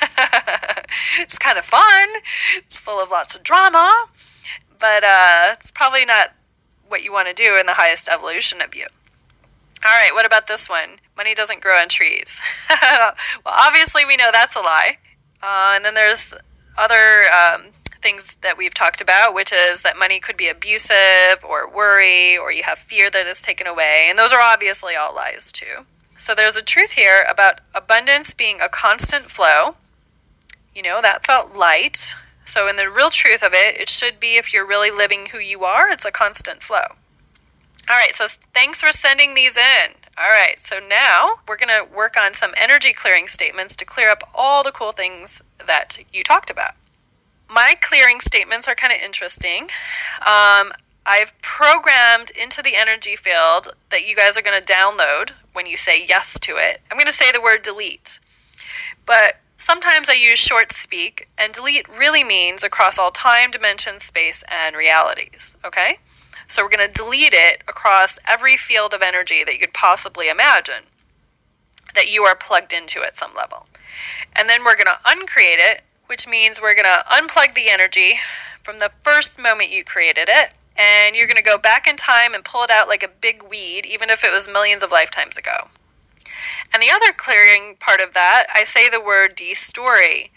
[1.20, 2.08] it's kind of fun.
[2.56, 4.06] It's full of lots of drama,
[4.78, 6.32] but uh, it's probably not
[6.88, 8.86] what you want to do in the highest evolution of you.
[9.84, 10.98] All right, what about this one?
[11.16, 12.40] Money doesn't grow on trees.
[12.70, 14.96] well, obviously, we know that's a lie.
[15.42, 16.34] Uh, and then there's
[16.80, 17.66] other um,
[18.02, 22.50] things that we've talked about, which is that money could be abusive or worry, or
[22.50, 24.06] you have fear that it's taken away.
[24.08, 25.84] And those are obviously all lies, too.
[26.18, 29.76] So there's a truth here about abundance being a constant flow.
[30.74, 32.14] You know, that felt light.
[32.46, 35.38] So, in the real truth of it, it should be if you're really living who
[35.38, 36.96] you are, it's a constant flow.
[37.88, 39.92] All right, so thanks for sending these in.
[40.16, 44.10] All right, so now we're going to work on some energy clearing statements to clear
[44.10, 46.74] up all the cool things that you talked about.
[47.48, 49.62] My clearing statements are kind of interesting.
[50.24, 50.72] Um,
[51.06, 55.76] I've programmed into the energy field that you guys are going to download when you
[55.76, 56.80] say yes to it.
[56.90, 58.20] I'm going to say the word delete.
[59.06, 64.44] But sometimes I use short speak, and delete really means across all time, dimension, space,
[64.48, 65.56] and realities.
[65.64, 65.98] Okay?
[66.50, 70.28] So we're going to delete it across every field of energy that you could possibly
[70.28, 70.82] imagine
[71.94, 73.68] that you are plugged into at some level.
[74.34, 78.18] And then we're going to uncreate it, which means we're going to unplug the energy
[78.64, 80.50] from the first moment you created it.
[80.76, 83.44] And you're going to go back in time and pull it out like a big
[83.44, 85.68] weed, even if it was millions of lifetimes ago.
[86.74, 90.32] And the other clearing part of that, I say the word de story.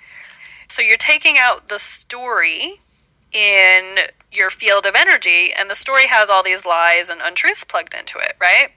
[0.70, 2.82] So you're taking out the story
[3.32, 3.95] in
[4.34, 8.18] your field of energy, and the story has all these lies and untruths plugged into
[8.20, 8.72] it, right?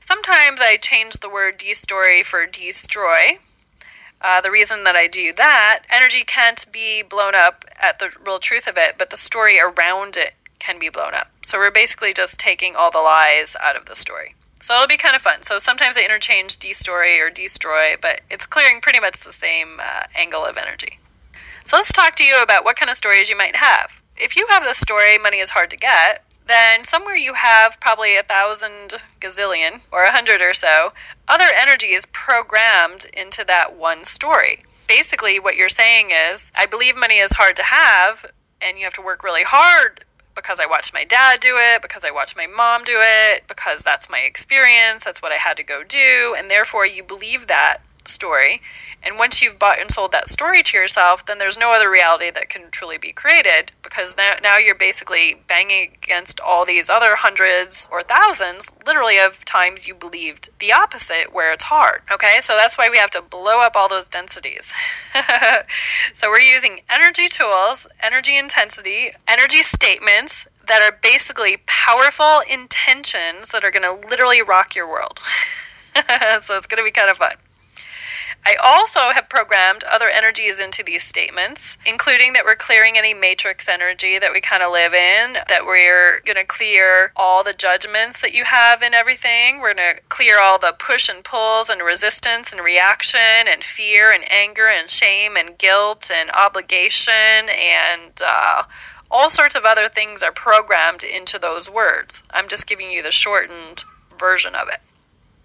[0.00, 3.38] Sometimes I change the word de-story for destroy.
[4.20, 8.38] Uh, the reason that I do that, energy can't be blown up at the real
[8.38, 11.30] truth of it, but the story around it can be blown up.
[11.44, 14.34] So we're basically just taking all the lies out of the story.
[14.60, 15.42] So it'll be kind of fun.
[15.42, 20.04] So sometimes I interchange de-story or destroy, but it's clearing pretty much the same uh,
[20.14, 20.98] angle of energy.
[21.64, 24.02] So let's talk to you about what kind of stories you might have.
[24.16, 28.16] If you have the story, money is hard to get, then somewhere you have probably
[28.16, 30.92] a thousand gazillion or a hundred or so
[31.26, 34.64] other energy is programmed into that one story.
[34.86, 38.26] Basically, what you're saying is, I believe money is hard to have,
[38.60, 40.04] and you have to work really hard
[40.34, 43.82] because I watched my dad do it, because I watched my mom do it, because
[43.82, 47.78] that's my experience, that's what I had to go do, and therefore you believe that
[48.08, 48.60] story.
[49.02, 52.30] And once you've bought and sold that story to yourself, then there's no other reality
[52.30, 57.14] that can truly be created because now, now you're basically banging against all these other
[57.14, 62.00] hundreds or thousands, literally, of times you believed the opposite where it's hard.
[62.10, 64.72] Okay, so that's why we have to blow up all those densities.
[66.14, 73.64] so we're using energy tools, energy intensity, energy statements that are basically powerful intentions that
[73.64, 75.20] are going to literally rock your world.
[75.94, 77.34] so it's going to be kind of fun.
[78.46, 83.70] I also have programmed other energies into these statements, including that we're clearing any matrix
[83.70, 88.20] energy that we kind of live in, that we're going to clear all the judgments
[88.20, 89.60] that you have in everything.
[89.60, 94.12] We're going to clear all the push and pulls and resistance and reaction and fear
[94.12, 98.64] and anger and shame and guilt and obligation and uh,
[99.10, 102.22] all sorts of other things are programmed into those words.
[102.30, 103.84] I'm just giving you the shortened
[104.18, 104.80] version of it.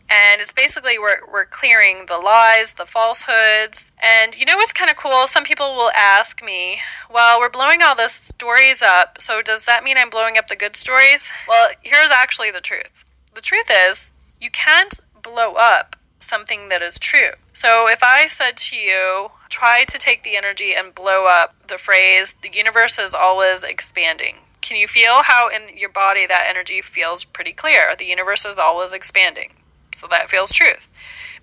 [0.10, 3.92] And it's basically we're, we're clearing the lies, the falsehoods.
[4.02, 5.28] And you know what's kind of cool?
[5.28, 6.80] Some people will ask me,
[7.14, 10.56] well, we're blowing all the stories up, so does that mean I'm blowing up the
[10.56, 11.30] good stories?
[11.48, 13.06] Well, here's actually the truth
[13.36, 17.32] the truth is, you can't blow up something that is true.
[17.54, 21.78] So if I said to you, try to take the energy and blow up the
[21.78, 24.36] phrase, the universe is always expanding.
[24.62, 27.96] Can you feel how in your body that energy feels pretty clear?
[27.98, 29.52] The universe is always expanding.
[29.96, 30.90] So that feels truth.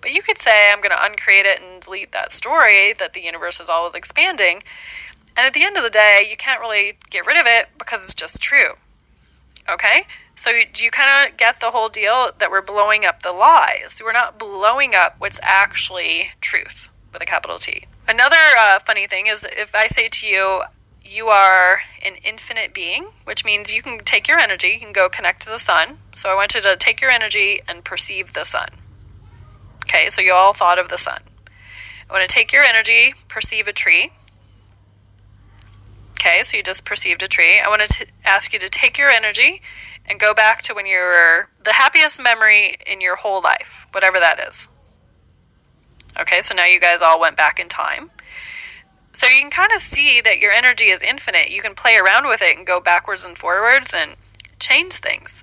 [0.00, 3.22] But you could say, I'm going to uncreate it and delete that story that the
[3.22, 4.62] universe is always expanding.
[5.36, 8.02] And at the end of the day, you can't really get rid of it because
[8.04, 8.74] it's just true.
[9.68, 10.06] Okay?
[10.36, 14.00] So do you kind of get the whole deal that we're blowing up the lies?
[14.02, 17.86] We're not blowing up what's actually truth with a capital T.
[18.06, 20.62] Another uh, funny thing is if I say to you,
[21.10, 25.08] you are an infinite being, which means you can take your energy, you can go
[25.08, 25.98] connect to the sun.
[26.14, 28.68] So I want you to take your energy and perceive the sun.
[29.84, 31.20] Okay, so you all thought of the sun.
[32.08, 34.10] I want to take your energy, perceive a tree.
[36.12, 37.60] Okay, so you just perceived a tree.
[37.60, 39.62] I want to ask you to take your energy
[40.06, 44.18] and go back to when you were the happiest memory in your whole life, whatever
[44.18, 44.68] that is.
[46.18, 48.10] Okay, so now you guys all went back in time.
[49.16, 51.50] So you can kind of see that your energy is infinite.
[51.50, 54.14] You can play around with it and go backwards and forwards and
[54.60, 55.42] change things.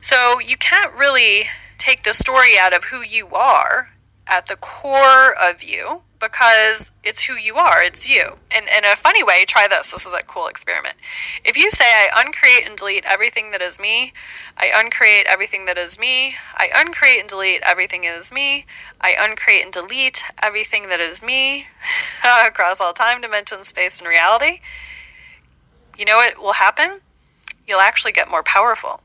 [0.00, 3.88] So you can't really take the story out of who you are
[4.28, 8.32] at the core of you because it's who you are, it's you.
[8.50, 9.90] And in a funny way, try this.
[9.90, 10.94] This is a cool experiment.
[11.44, 14.12] If you say, I uncreate and delete everything that is me,
[14.56, 18.64] I uncreate everything that is me, I uncreate and delete everything that is me,
[19.02, 21.66] I uncreate and delete everything that is me
[22.24, 24.60] across all time, dimension, space, and reality,
[25.98, 27.00] you know what will happen?
[27.66, 29.00] You'll actually get more powerful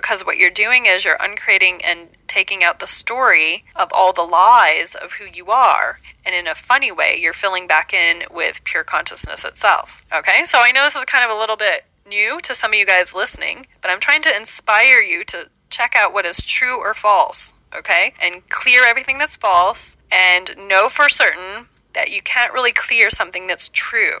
[0.00, 4.22] because what you're doing is you're uncreating and taking out the story of all the
[4.22, 6.00] lies of who you are.
[6.24, 10.04] And in a funny way, you're filling back in with pure consciousness itself.
[10.12, 12.78] Okay, so I know this is kind of a little bit new to some of
[12.78, 16.78] you guys listening, but I'm trying to inspire you to check out what is true
[16.78, 17.52] or false.
[17.76, 23.10] Okay, and clear everything that's false and know for certain that you can't really clear
[23.10, 24.18] something that's true.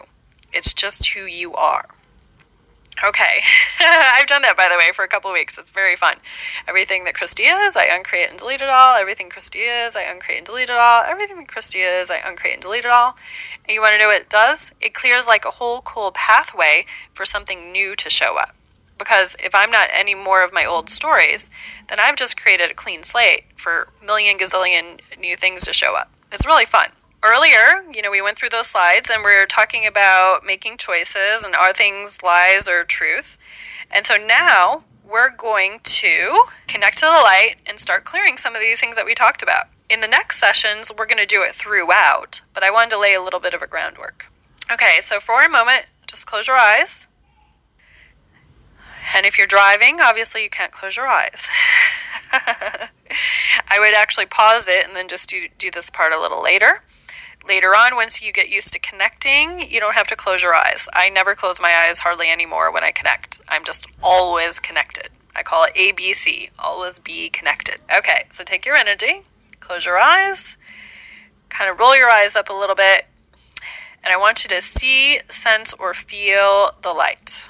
[0.52, 1.88] It's just who you are.
[3.02, 3.40] Okay,
[3.80, 5.56] I've done that by the way for a couple weeks.
[5.56, 6.16] It's very fun.
[6.68, 8.94] Everything that Christy is, I uncreate and delete it all.
[8.94, 11.02] Everything Christy is, I uncreate and delete it all.
[11.04, 13.16] Everything that Christy is, I uncreate and delete it all.
[13.64, 14.70] And you want to know what it does?
[14.82, 16.84] It clears like a whole cool pathway
[17.14, 18.54] for something new to show up.
[18.98, 21.48] Because if I'm not any more of my old stories,
[21.88, 26.12] then I've just created a clean slate for million gazillion new things to show up.
[26.32, 26.90] It's really fun
[27.22, 31.44] earlier, you know, we went through those slides and we are talking about making choices
[31.44, 33.36] and are things lies or truth.
[33.90, 38.60] And so now we're going to connect to the light and start clearing some of
[38.60, 39.66] these things that we talked about.
[39.88, 43.14] In the next sessions, we're going to do it throughout, but I wanted to lay
[43.14, 44.26] a little bit of a groundwork.
[44.70, 47.08] Okay, so for a moment, just close your eyes.
[49.14, 51.48] And if you're driving, obviously you can't close your eyes.
[52.32, 56.82] I would actually pause it and then just do, do this part a little later
[57.46, 60.88] later on, once you get used to connecting, you don't have to close your eyes.
[60.94, 63.40] I never close my eyes hardly anymore when I connect.
[63.48, 65.08] I'm just always connected.
[65.34, 67.80] I call it ABC, always be connected.
[67.94, 69.22] Okay, so take your energy,
[69.60, 70.56] close your eyes,
[71.48, 73.06] kind of roll your eyes up a little bit,
[74.02, 77.48] and I want you to see, sense, or feel the light.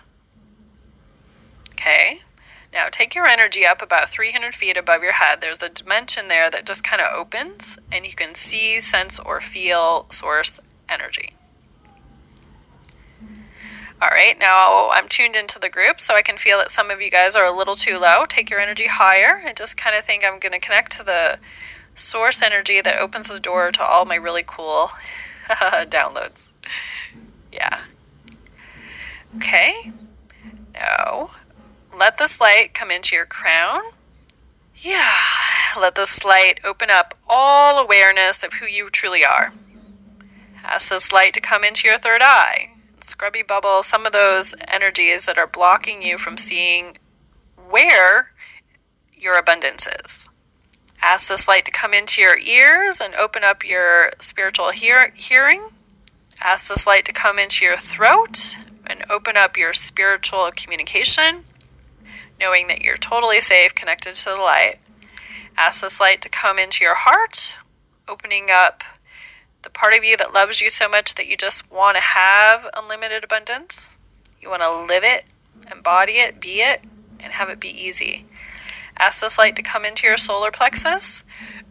[1.72, 2.20] Okay,
[2.73, 5.41] now take your energy up about 300 feet above your head.
[5.41, 9.41] There's a dimension there that just kind of opens, and you can see, sense, or
[9.41, 11.35] feel source energy.
[14.03, 17.03] All right, now I'm tuned into the group, so I can feel that some of
[17.03, 18.25] you guys are a little too low.
[18.27, 21.39] Take your energy higher and just kind of think I'm going to connect to the
[21.97, 24.91] source energy that opens the door to all my really cool
[25.49, 26.47] downloads.
[27.53, 27.81] Yeah.
[29.37, 29.93] Okay.
[30.73, 31.31] Now
[31.97, 33.82] let this light come into your crown.
[34.76, 35.14] Yeah,
[35.78, 39.53] let this light open up all awareness of who you truly are.
[40.64, 42.70] Ask this light to come into your third eye.
[43.01, 46.99] Scrubby bubble some of those energies that are blocking you from seeing
[47.68, 48.32] where
[49.12, 50.28] your abundance is.
[51.03, 55.62] Ask this light to come into your ears and open up your spiritual hear- hearing.
[56.41, 61.45] Ask this light to come into your throat and open up your spiritual communication
[62.41, 64.76] knowing that you're totally safe, connected to the light.
[65.57, 67.55] Ask this light to come into your heart,
[68.09, 68.82] opening up
[69.62, 72.66] the part of you that loves you so much that you just want to have
[72.74, 73.88] unlimited abundance.
[74.41, 75.24] You want to live it,
[75.70, 76.82] embody it, be it,
[77.20, 78.24] and have it be easy.
[78.97, 81.24] Ask this light to come into your solar plexus,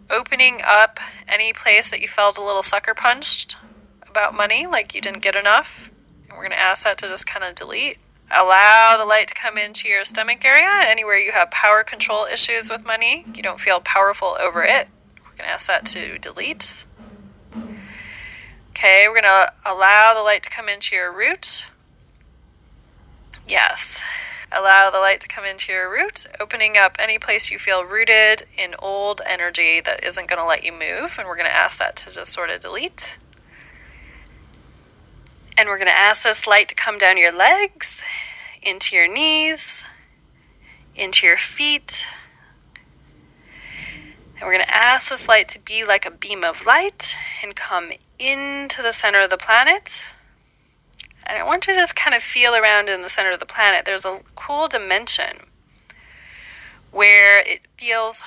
[0.09, 3.57] opening up any place that you felt a little sucker punched
[4.07, 5.91] about money, like you didn't get enough.
[6.23, 7.97] And we're going to ask that to just kind of delete.
[8.31, 10.69] Allow the light to come into your stomach area.
[10.87, 14.87] Anywhere you have power control issues with money, you don't feel powerful over it.
[15.17, 16.85] We're going to ask that to delete.
[18.69, 21.65] Okay, we're going to allow the light to come into your root.
[23.47, 24.03] Yes.
[24.51, 28.43] Allow the light to come into your root, opening up any place you feel rooted
[28.57, 31.17] in old energy that isn't going to let you move.
[31.19, 33.17] And we're going to ask that to just sort of delete.
[35.59, 38.01] And we're going to ask this light to come down your legs,
[38.61, 39.83] into your knees,
[40.95, 42.05] into your feet.
[44.35, 47.57] And we're going to ask this light to be like a beam of light and
[47.57, 50.05] come into the center of the planet.
[51.25, 53.45] And I want you to just kind of feel around in the center of the
[53.45, 53.83] planet.
[53.83, 55.39] There's a cool dimension
[56.91, 58.23] where it feels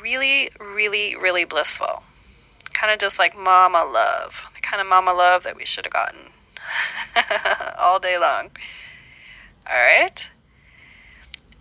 [0.00, 2.02] really, really, really blissful.
[2.72, 5.92] Kind of just like mama love, the kind of mama love that we should have
[5.92, 6.32] gotten
[7.78, 8.50] all day long.
[9.66, 10.30] All right.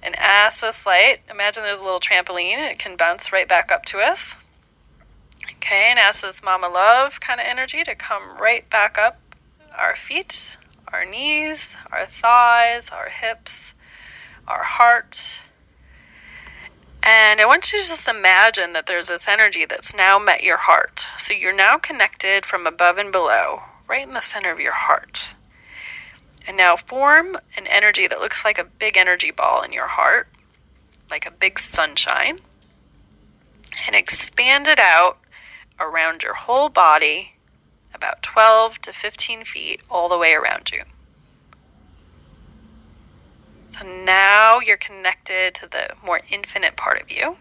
[0.04, 2.72] An this light, imagine there's a little trampoline.
[2.72, 4.36] It can bounce right back up to us.
[5.58, 9.20] Okay, and ask this mama love kind of energy to come right back up
[9.78, 10.58] our feet,
[10.91, 13.76] our knees, our thighs, our hips,
[14.47, 15.41] our heart.
[17.04, 20.58] And I want you to just imagine that there's this energy that's now met your
[20.58, 21.06] heart.
[21.18, 25.36] So you're now connected from above and below right in the center of your heart.
[26.47, 30.27] And now form an energy that looks like a big energy ball in your heart,
[31.09, 32.39] like a big sunshine,
[33.86, 35.19] and expand it out
[35.79, 37.34] around your whole body
[37.93, 40.84] about 12 to 15 feet all the way around you.
[43.71, 47.38] So now you're connected to the more infinite part of you.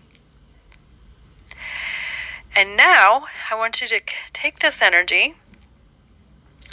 [2.55, 4.01] And now I want you to
[4.33, 5.35] take this energy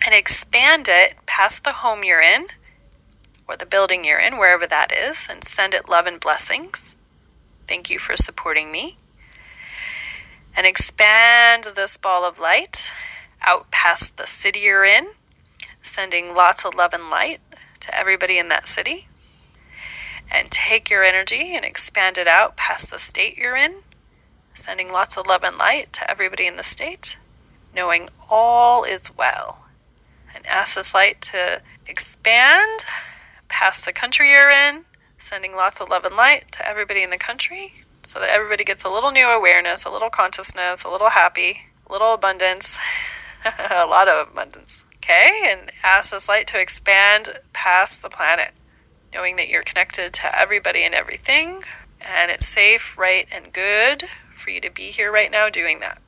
[0.05, 2.47] and expand it past the home you're in
[3.47, 6.95] or the building you're in, wherever that is, and send it love and blessings.
[7.67, 8.97] Thank you for supporting me.
[10.55, 12.91] And expand this ball of light
[13.41, 15.07] out past the city you're in,
[15.81, 17.39] sending lots of love and light
[17.81, 19.07] to everybody in that city.
[20.29, 23.75] And take your energy and expand it out past the state you're in,
[24.53, 27.17] sending lots of love and light to everybody in the state,
[27.73, 29.66] knowing all is well.
[30.37, 32.85] And ask this light to expand
[33.47, 34.85] past the country you're in,
[35.17, 37.73] sending lots of love and light to everybody in the country
[38.03, 41.91] so that everybody gets a little new awareness, a little consciousness, a little happy, a
[41.91, 42.77] little abundance,
[43.45, 44.85] a lot of abundance.
[44.97, 45.47] Okay?
[45.47, 48.51] And ask this light to expand past the planet,
[49.15, 51.63] knowing that you're connected to everybody and everything,
[52.01, 54.03] and it's safe, right, and good
[54.35, 55.99] for you to be here right now doing that.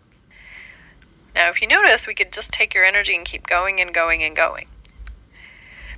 [1.36, 4.24] Now, if you notice, we could just take your energy and keep going and going
[4.24, 4.68] and going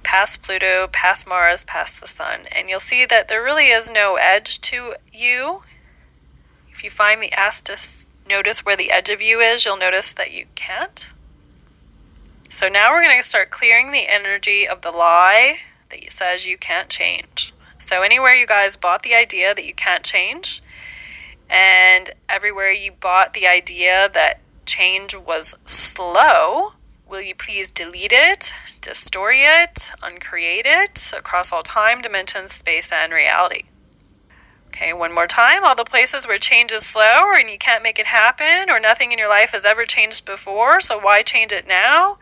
[0.04, 4.16] past Pluto, past Mars, past the Sun, and you'll see that there really is no
[4.16, 5.62] edge to you.
[6.70, 7.78] If you find the to
[8.30, 11.10] notice where the edge of you is, you'll notice that you can't.
[12.50, 15.60] So now we're going to start clearing the energy of the lie
[15.90, 17.54] that says you can't change.
[17.80, 20.62] So anywhere you guys bought the idea that you can't change,
[21.50, 26.74] and everywhere you bought the idea that change was slow,
[27.12, 33.12] Will you please delete it, destroy it, uncreate it across all time, dimensions, space, and
[33.12, 33.64] reality?
[34.68, 35.66] Okay, one more time.
[35.66, 39.12] All the places where change is slow and you can't make it happen, or nothing
[39.12, 42.18] in your life has ever changed before, so why change it now?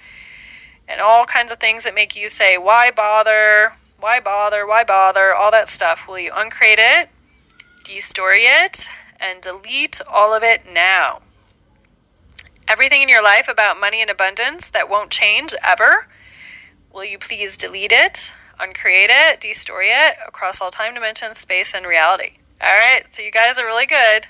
[0.87, 3.73] And all kinds of things that make you say, why bother?
[3.99, 4.65] Why bother?
[4.65, 5.35] Why bother?
[5.35, 6.07] All that stuff.
[6.07, 7.09] Will you uncreate it,
[7.83, 11.21] destroy it, and delete all of it now?
[12.70, 16.07] Everything in your life about money and abundance that won't change ever,
[16.93, 21.86] will you please delete it, uncreate it, destroy it across all time dimensions, space, and
[21.86, 22.38] reality?
[22.61, 24.28] All right, so you guys are really good.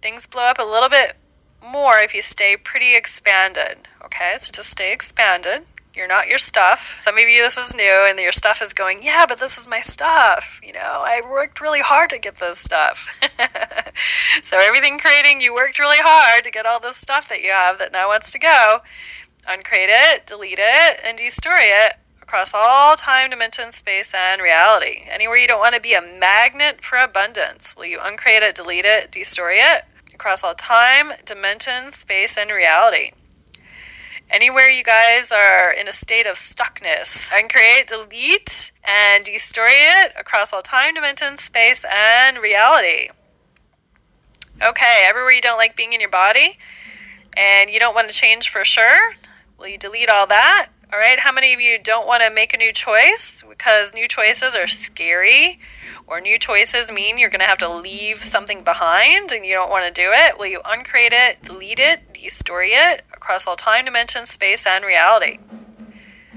[0.00, 1.16] Things blow up a little bit
[1.62, 3.76] more if you stay pretty expanded.
[4.04, 5.64] Okay, so just stay expanded.
[5.94, 7.00] You're not your stuff.
[7.02, 9.68] Some of you, this is new, and your stuff is going, yeah, but this is
[9.68, 10.58] my stuff.
[10.62, 13.08] You know, I worked really hard to get this stuff.
[14.42, 17.78] so, everything creating, you worked really hard to get all this stuff that you have
[17.78, 18.80] that now wants to go.
[19.46, 25.04] Uncreate it, delete it, and destroy it across all time, dimension, space, and reality.
[25.10, 28.86] Anywhere you don't want to be a magnet for abundance, will you uncreate it, delete
[28.86, 29.84] it, destroy it
[30.14, 33.12] across all time, dimension, space, and reality?
[34.30, 39.68] Anywhere you guys are in a state of stuckness, I can create, delete, and destroy
[39.70, 43.10] it across all time, dimensions, space, and reality.
[44.62, 46.58] Okay, everywhere you don't like being in your body
[47.36, 49.14] and you don't want to change for sure,
[49.58, 50.68] will you delete all that?
[50.92, 54.06] All right, how many of you don't want to make a new choice because new
[54.06, 55.58] choices are scary
[56.06, 59.70] or new choices mean you're going to have to leave something behind and you don't
[59.70, 60.38] want to do it?
[60.38, 65.38] Will you uncreate it, delete it, destroy it across all time, dimension, space, and reality?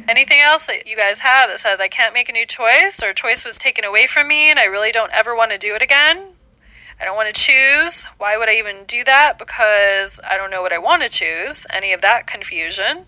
[0.07, 3.11] Anything else that you guys have that says I can't make a new choice or
[3.11, 5.81] choice was taken away from me and I really don't ever want to do it
[5.81, 6.27] again?
[6.97, 8.05] I don't want to choose.
[8.19, 9.37] Why would I even do that?
[9.37, 11.65] Because I don't know what I want to choose.
[11.69, 13.07] Any of that confusion.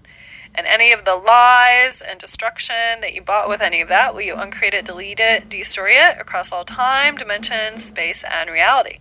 [0.57, 4.23] And any of the lies and destruction that you bought with any of that, will
[4.23, 8.97] you uncreate it, delete it, destroy it across all time, dimension, space, and reality?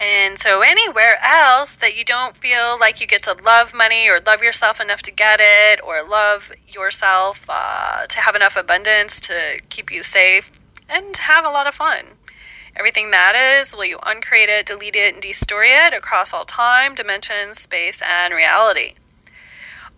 [0.00, 4.18] And so, anywhere else that you don't feel like you get to love money or
[4.18, 9.60] love yourself enough to get it or love yourself uh, to have enough abundance to
[9.68, 10.50] keep you safe
[10.88, 12.04] and have a lot of fun.
[12.74, 16.94] Everything that is, will you uncreate it, delete it, and destroy it across all time,
[16.94, 18.94] dimension, space, and reality?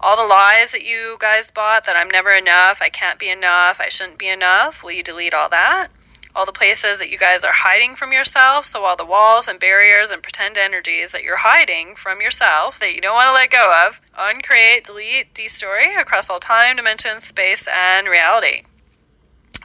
[0.02, 3.78] All the lies that you guys bought that I'm never enough, I can't be enough,
[3.80, 5.88] I shouldn't be enough, will you delete all that?
[6.34, 9.60] All the places that you guys are hiding from yourself, so all the walls and
[9.60, 13.50] barriers and pretend energies that you're hiding from yourself that you don't want to let
[13.50, 18.62] go of, uncreate, delete, destroy across all time, dimension, space, and reality.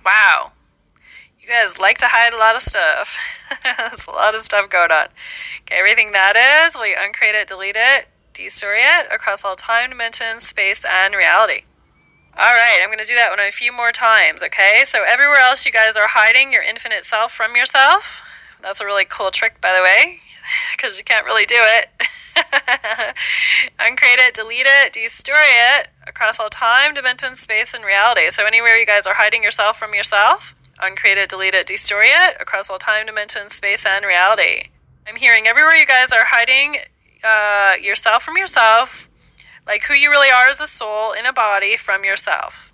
[0.06, 0.52] Wow.
[1.42, 3.18] You guys like to hide a lot of stuff.
[3.64, 5.08] There's a lot of stuff going on.
[5.62, 6.36] Okay, everything that
[6.68, 8.08] is, will you uncreate it, delete it,
[8.44, 11.64] destroy it across all time, dimensions, space, and reality.
[12.38, 14.84] All right, I'm going to do that one a few more times, okay?
[14.86, 18.22] So, everywhere else you guys are hiding your infinite self from yourself.
[18.62, 20.20] That's a really cool trick, by the way,
[20.78, 21.90] because you can't really do it.
[23.80, 25.48] Uncreate it, delete it, destroy
[25.80, 28.30] it across all time, dimensions, space, and reality.
[28.30, 32.38] So, anywhere you guys are hiding yourself from yourself, uncreate it, delete it, destroy it
[32.40, 34.70] across all time, dimension, space, and reality.
[35.08, 36.78] I'm hearing everywhere you guys are hiding
[37.24, 39.10] uh, yourself from yourself,
[39.66, 42.74] like who you really are as a soul in a body from yourself.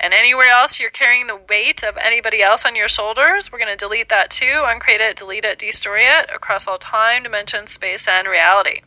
[0.00, 3.70] And anywhere else you're carrying the weight of anybody else on your shoulders, we're going
[3.70, 8.06] to delete that too, uncreate it, delete it, destroy it across all time, dimension, space,
[8.06, 8.82] and reality.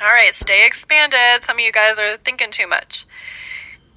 [0.00, 1.42] All right, stay expanded.
[1.42, 3.06] Some of you guys are thinking too much.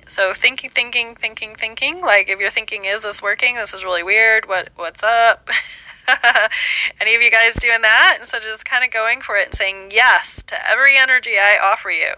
[0.08, 2.02] So thinking, thinking, thinking, thinking.
[2.02, 3.56] Like if you're thinking, is this working?
[3.56, 4.48] This is really weird.
[4.48, 5.50] What what's up?
[7.02, 8.18] Any of you guys doing that?
[8.20, 11.58] Instead of just kind of going for it and saying yes to every energy I
[11.58, 12.14] offer you.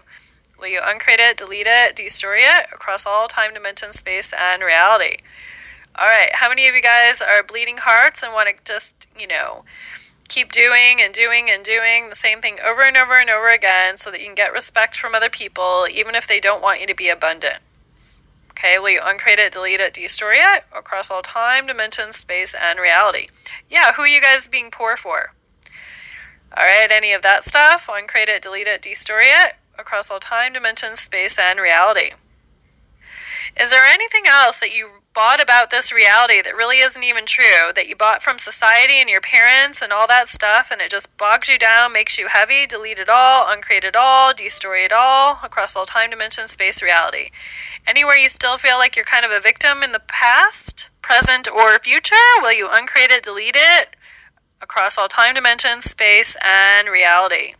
[0.58, 5.18] Will you uncreate it, delete it, destroy it across all time, dimension, space, and reality?
[5.98, 6.34] All right.
[6.34, 9.64] How many of you guys are bleeding hearts and want to just, you know,
[10.28, 13.96] keep doing and doing and doing the same thing over and over and over again
[13.96, 16.86] so that you can get respect from other people, even if they don't want you
[16.86, 17.58] to be abundant?
[18.56, 22.78] Okay, will you uncreate it, delete it, destroy it across all time, dimension, space, and
[22.78, 23.28] reality?
[23.68, 25.34] Yeah, who are you guys being poor for?
[26.56, 30.54] All right, any of that stuff, uncreate it, delete it, destroy it across all time,
[30.54, 32.12] dimension, space, and reality.
[33.60, 37.72] Is there anything else that you bought about this reality that really isn't even true,
[37.74, 41.16] that you bought from society and your parents and all that stuff, and it just
[41.16, 45.40] bogs you down, makes you heavy, delete it all, uncreate it all, destroy it all
[45.42, 47.30] across all time, dimension, space, reality?
[47.86, 51.78] Anywhere you still feel like you're kind of a victim in the past, present, or
[51.78, 53.96] future, will you uncreate it, delete it
[54.60, 57.54] across all time, dimension, space, and reality?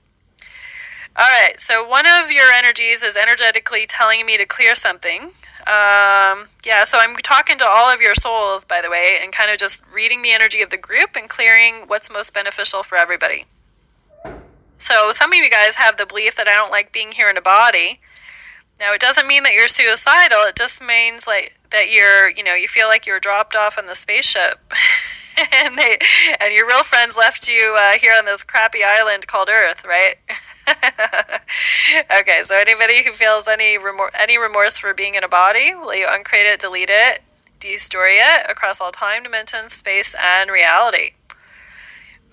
[1.19, 5.31] All right, so one of your energies is energetically telling me to clear something.
[5.67, 9.51] Um, yeah, so I'm talking to all of your souls, by the way, and kind
[9.51, 13.47] of just reading the energy of the group and clearing what's most beneficial for everybody.
[14.79, 17.39] So some of you guys have the belief that I don't like being here in
[17.39, 17.99] a body.
[18.79, 20.43] Now it doesn't mean that you're suicidal.
[20.43, 23.87] It just means like that you're, you know, you feel like you're dropped off on
[23.87, 24.59] the spaceship,
[25.51, 25.99] and they
[26.41, 30.17] and your real friends left you uh, here on this crappy island called Earth, right?
[32.19, 35.95] okay, so anybody who feels any remor- any remorse for being in a body, will
[35.95, 37.23] you uncreate it, delete it,
[37.61, 41.13] destroy it across all time, dimensions, space, and reality?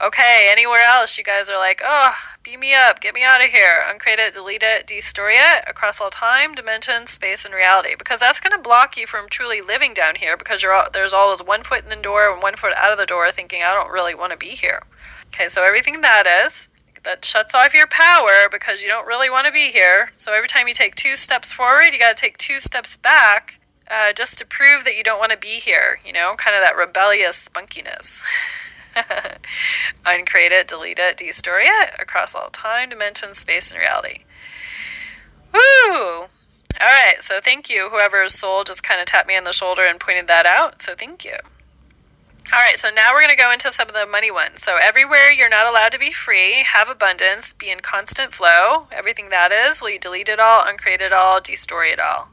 [0.02, 3.50] Okay, anywhere else you guys are like, oh, beam me up, get me out of
[3.52, 7.96] here, uncreate it, delete it, destroy it across all time, dimensions, space, and reality.
[7.98, 11.14] Because that's going to block you from truly living down here because you're all, there's
[11.14, 13.74] always one foot in the door and one foot out of the door thinking, I
[13.74, 14.82] don't really want to be here.
[15.28, 16.68] Okay, so everything that is,
[17.04, 20.12] that shuts off your power because you don't really want to be here.
[20.18, 23.60] So every time you take two steps forward, you got to take two steps back
[23.90, 26.62] uh, just to prove that you don't want to be here, you know, kind of
[26.62, 28.22] that rebellious spunkiness.
[30.06, 34.24] Uncreate it, delete it, destroy it across all time, dimension, space, and reality.
[35.54, 36.28] Woo!
[36.82, 39.84] All right, so thank you, whoever's soul just kind of tapped me on the shoulder
[39.84, 40.82] and pointed that out.
[40.82, 41.38] So thank you.
[42.52, 44.62] All right, so now we're going to go into some of the money ones.
[44.62, 49.30] So, everywhere you're not allowed to be free, have abundance, be in constant flow, everything
[49.30, 52.28] that is, will you delete it all, uncreate it all, destroy it all?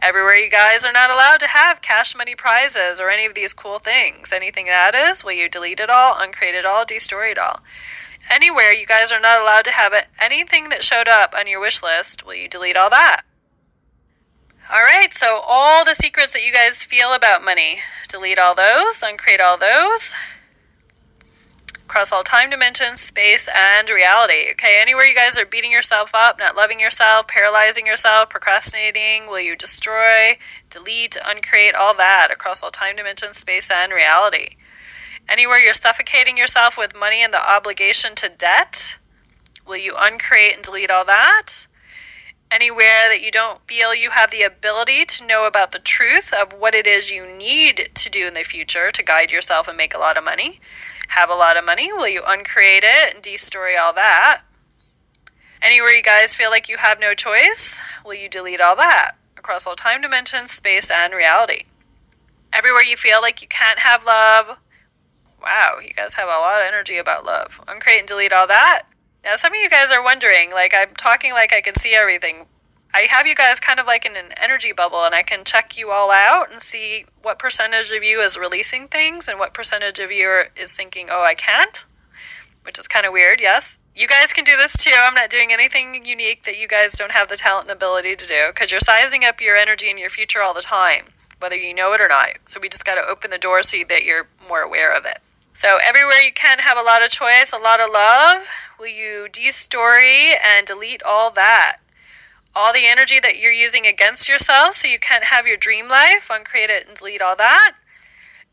[0.00, 3.52] Everywhere you guys are not allowed to have cash money prizes or any of these
[3.52, 7.38] cool things, anything that is, will you delete it all, uncreate it all, destroy it
[7.38, 7.60] all?
[8.30, 11.60] Anywhere you guys are not allowed to have it, anything that showed up on your
[11.60, 13.22] wish list, will you delete all that?
[14.70, 19.02] All right, so all the secrets that you guys feel about money, delete all those,
[19.02, 20.14] uncreate all those.
[21.84, 24.52] Across all time dimensions, space, and reality.
[24.52, 29.40] Okay, anywhere you guys are beating yourself up, not loving yourself, paralyzing yourself, procrastinating, will
[29.40, 30.38] you destroy,
[30.70, 34.56] delete, uncreate all that across all time dimensions, space, and reality?
[35.28, 38.96] Anywhere you're suffocating yourself with money and the obligation to debt,
[39.66, 41.66] will you uncreate and delete all that?
[42.52, 46.52] Anywhere that you don't feel you have the ability to know about the truth of
[46.52, 49.94] what it is you need to do in the future to guide yourself and make
[49.94, 50.60] a lot of money,
[51.08, 54.42] have a lot of money, will you uncreate it and destroy all that?
[55.62, 59.66] Anywhere you guys feel like you have no choice, will you delete all that across
[59.66, 61.64] all time dimensions, space, and reality?
[62.52, 64.58] Everywhere you feel like you can't have love,
[65.42, 67.60] wow, you guys have a lot of energy about love.
[67.66, 68.82] Uncreate and delete all that
[69.24, 72.46] now, some of you guys are wondering, like, I'm talking like I can see everything.
[72.94, 75.78] I have you guys kind of like in an energy bubble, and I can check
[75.78, 79.98] you all out and see what percentage of you is releasing things and what percentage
[79.98, 81.84] of you are, is thinking, oh, I can't,
[82.64, 83.78] which is kind of weird, yes.
[83.94, 84.94] You guys can do this too.
[84.98, 88.26] I'm not doing anything unique that you guys don't have the talent and ability to
[88.26, 91.04] do because you're sizing up your energy and your future all the time,
[91.40, 92.30] whether you know it or not.
[92.46, 95.18] So we just got to open the door so that you're more aware of it.
[95.54, 98.46] So, everywhere you can have a lot of choice, a lot of love,
[98.78, 101.78] will you de-story and delete all that?
[102.54, 106.28] All the energy that you're using against yourself so you can't have your dream life,
[106.30, 107.74] uncreate it and delete all that.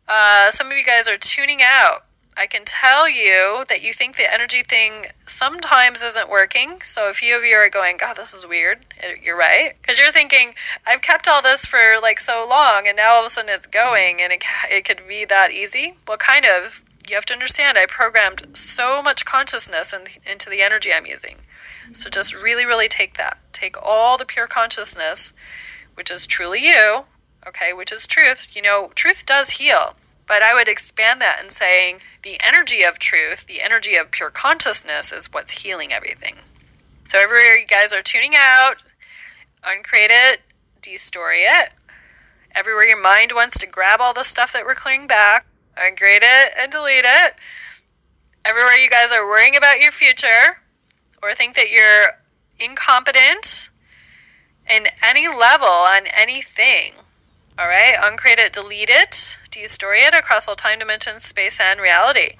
[0.07, 2.05] Uh, some of you guys are tuning out.
[2.39, 6.81] I can tell you that you think the energy thing sometimes isn't working.
[6.85, 8.79] So a few of you are going, God, this is weird.
[9.21, 9.73] You're right.
[9.81, 10.53] Because you're thinking,
[10.87, 13.67] I've kept all this for like so long and now all of a sudden it's
[13.67, 15.95] going and it, it could be that easy.
[16.07, 16.85] Well, kind of.
[17.09, 21.37] You have to understand, I programmed so much consciousness in, into the energy I'm using.
[21.91, 23.39] So just really, really take that.
[23.51, 25.33] Take all the pure consciousness,
[25.95, 27.05] which is truly you,
[27.47, 28.47] okay, which is truth.
[28.55, 29.95] You know, truth does heal.
[30.27, 34.29] But I would expand that and saying the energy of truth, the energy of pure
[34.29, 36.35] consciousness is what's healing everything.
[37.05, 38.75] So everywhere you guys are tuning out,
[39.63, 40.41] uncreate it,
[40.83, 41.71] destory it.
[42.53, 45.47] Everywhere your mind wants to grab all the stuff that we're clearing back,
[45.77, 47.35] uncreate it and delete it.
[48.45, 50.57] Everywhere you guys are worrying about your future
[51.21, 52.19] or think that you're
[52.59, 53.69] incompetent
[54.69, 56.93] in any level on anything,
[57.57, 62.35] all right, uncreate it, delete it, destory it across all time, dimensions, space, and reality.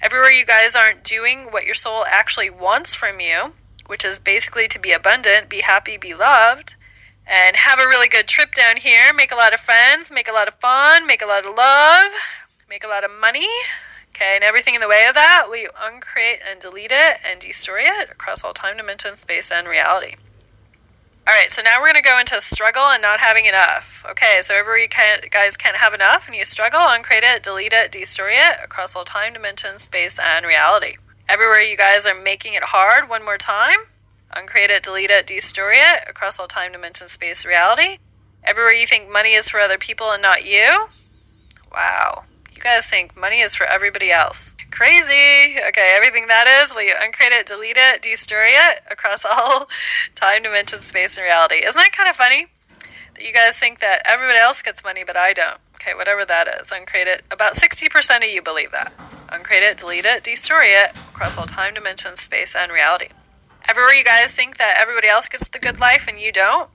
[0.00, 3.52] Everywhere you guys aren't doing what your soul actually wants from you,
[3.86, 6.76] which is basically to be abundant, be happy, be loved,
[7.26, 10.32] and have a really good trip down here, make a lot of friends, make a
[10.32, 12.12] lot of fun, make a lot of love,
[12.72, 13.46] make a lot of money.
[14.14, 17.80] Okay, and everything in the way of that, we uncreate and delete it and destroy
[17.82, 20.16] it across all time, dimension, space, and reality.
[21.26, 24.02] All right, so now we're going to go into struggle and not having enough.
[24.08, 27.74] Okay, so everywhere you can't, guys can't have enough and you struggle, uncreate it, delete
[27.74, 30.96] it, destroy it across all time, dimension, space, and reality.
[31.28, 33.80] Everywhere you guys are making it hard, one more time,
[34.30, 37.98] uncreate it, delete it, destroy it across all time, dimension, space, reality.
[38.42, 40.86] Everywhere you think money is for other people and not you,
[41.70, 44.54] wow, you guys think money is for everybody else.
[44.70, 45.58] Crazy.
[45.68, 49.68] Okay, everything that is, will you uncreate it, delete it, destory it across all
[50.14, 51.56] time, dimension, space, and reality?
[51.56, 52.46] Isn't that kind of funny?
[53.14, 55.58] That you guys think that everybody else gets money, but I don't.
[55.76, 57.24] Okay, whatever that is, uncreate it.
[57.30, 58.92] About 60% of you believe that.
[59.30, 63.08] Uncreate it, delete it, destroy it across all time, dimension, space, and reality.
[63.68, 66.68] Everywhere you guys think that everybody else gets the good life and you don't,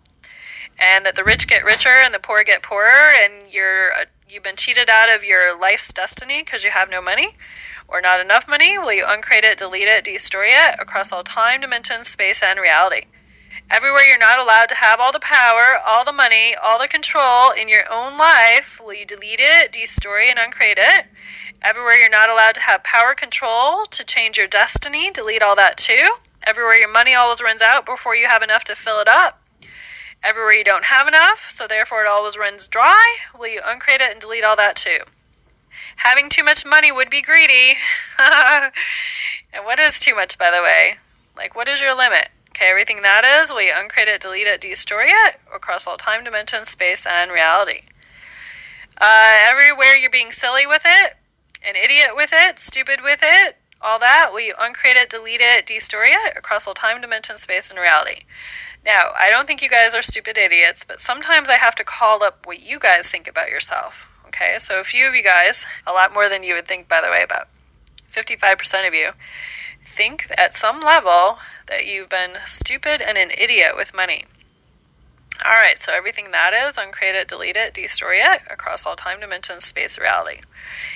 [0.79, 4.43] and that the rich get richer and the poor get poorer, and you're a you've
[4.43, 7.37] been cheated out of your life's destiny because you have no money
[7.87, 11.61] or not enough money, will you uncreate it, delete it, destroy it across all time,
[11.61, 13.05] dimensions, space, and reality?
[13.69, 17.51] Everywhere you're not allowed to have all the power, all the money, all the control
[17.51, 21.05] in your own life, will you delete it, destroy, and uncreate it?
[21.61, 25.77] Everywhere you're not allowed to have power control to change your destiny, delete all that
[25.77, 26.09] too.
[26.43, 29.41] Everywhere your money always runs out before you have enough to fill it up,
[30.23, 34.11] Everywhere you don't have enough, so therefore it always runs dry, will you uncreate it
[34.11, 34.99] and delete all that too?
[35.98, 37.77] Having too much money would be greedy.
[38.19, 38.72] and
[39.64, 40.95] what is too much, by the way?
[41.35, 42.30] Like, what is your limit?
[42.49, 46.23] Okay, everything that is, will you uncreate it, delete it, destroy it across all time,
[46.23, 47.84] dimension, space, and reality?
[48.99, 51.14] Uh, everywhere you're being silly with it,
[51.68, 55.68] an idiot with it, stupid with it, all that, will you uncreate it, delete it,
[55.68, 58.23] destroy it across all time, dimension, space, and reality?
[58.88, 62.23] Now, I don't think you guys are stupid idiots, but sometimes I have to call
[62.23, 64.07] up what you guys think about yourself.
[64.27, 67.01] Okay, so a few of you guys, a lot more than you would think, by
[67.01, 67.49] the way, about
[68.14, 69.11] 55% of you,
[69.85, 71.38] think at some level
[71.68, 74.23] that you've been stupid and an idiot with money.
[75.45, 79.19] All right, so everything that is, uncreate it, delete it, destroy it across all time,
[79.19, 80.39] dimensions, space, reality.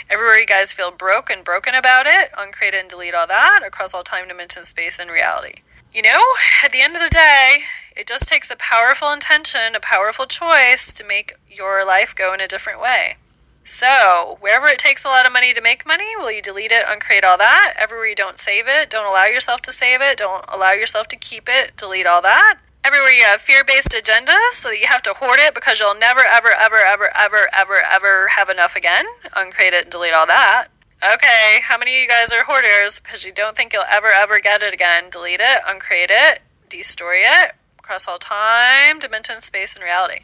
[0.09, 3.63] Everywhere you guys feel broke and broken about it, uncreate it and delete all that
[3.65, 5.55] across all time, dimensions, space, and reality.
[5.93, 6.21] You know,
[6.63, 7.63] at the end of the day,
[7.97, 12.39] it just takes a powerful intention, a powerful choice to make your life go in
[12.39, 13.17] a different way.
[13.65, 16.85] So, wherever it takes a lot of money to make money, will you delete it,
[16.87, 17.73] uncreate all that?
[17.77, 21.17] Everywhere you don't save it, don't allow yourself to save it, don't allow yourself to
[21.17, 22.59] keep it, delete all that.
[22.85, 25.93] Everywhere you have fear based agendas, so that you have to hoard it because you'll
[25.93, 29.05] never, ever, ever, ever, ever, ever, ever have enough again,
[29.35, 30.69] uncreate it and delete all that.
[31.03, 34.39] Okay, how many of you guys are hoarders because you don't think you'll ever, ever
[34.39, 35.05] get it again?
[35.09, 40.19] Delete it, uncreate it, destory it, across all time, dimension, space, and reality.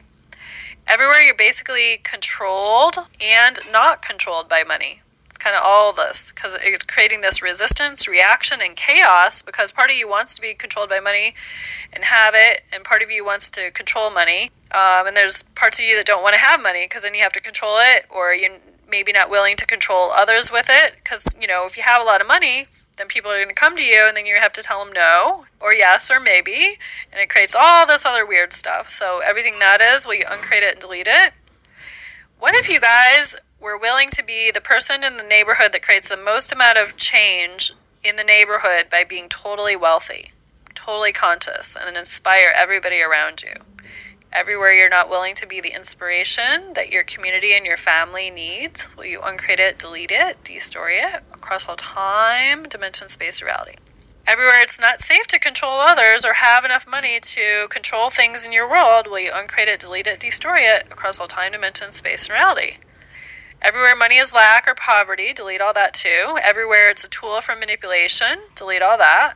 [0.85, 5.01] Everywhere you're basically controlled and not controlled by money.
[5.29, 9.89] It's kind of all this because it's creating this resistance, reaction, and chaos because part
[9.89, 11.33] of you wants to be controlled by money
[11.91, 14.51] and have it, and part of you wants to control money.
[14.71, 17.23] Um, and there's parts of you that don't want to have money because then you
[17.23, 21.35] have to control it, or you're maybe not willing to control others with it because,
[21.39, 23.77] you know, if you have a lot of money, then people are going to come
[23.77, 26.77] to you and then you have to tell them no or yes or maybe
[27.11, 28.89] and it creates all this other weird stuff.
[28.89, 31.33] So everything that is will you uncreate it and delete it?
[32.39, 36.09] What if you guys were willing to be the person in the neighborhood that creates
[36.09, 37.71] the most amount of change
[38.03, 40.31] in the neighborhood by being totally wealthy
[40.75, 43.53] totally conscious and inspire everybody around you
[44.33, 48.87] Everywhere you're not willing to be the inspiration that your community and your family needs,
[48.95, 53.75] will you uncreate it, delete it, destory it across all time, dimension, space, reality?
[54.27, 58.51] Everywhere it's not safe to control others or have enough money to control things in
[58.51, 62.25] your world, will you uncreate it, delete it, destroy it across all time, dimension, space,
[62.25, 62.77] and reality?
[63.61, 66.37] Everywhere money is lack or poverty, delete all that too.
[66.43, 69.35] Everywhere it's a tool for manipulation, delete all that.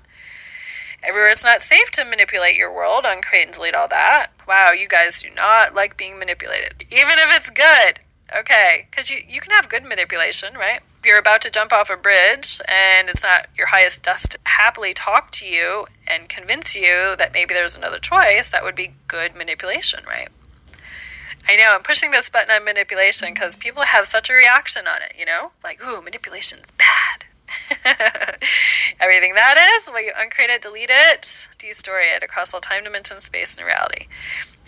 [1.04, 4.28] Everywhere it's not safe to manipulate your world, uncreate and delete all that.
[4.48, 8.00] Wow, you guys do not like being manipulated, even if it's good.
[8.34, 10.82] Okay, because you, you can have good manipulation, right?
[11.00, 14.94] If you're about to jump off a bridge and it's not your highest dust, happily
[14.94, 19.36] talk to you and convince you that maybe there's another choice, that would be good
[19.36, 20.30] manipulation, right?
[21.50, 25.02] I know, I'm pushing this button on manipulation because people have such a reaction on
[25.02, 25.52] it, you know?
[25.64, 27.26] Like, ooh, manipulation's bad.
[29.00, 33.20] Everything that is, will you uncreate it, delete it, destory it across all time, dimension,
[33.20, 34.08] space, and reality.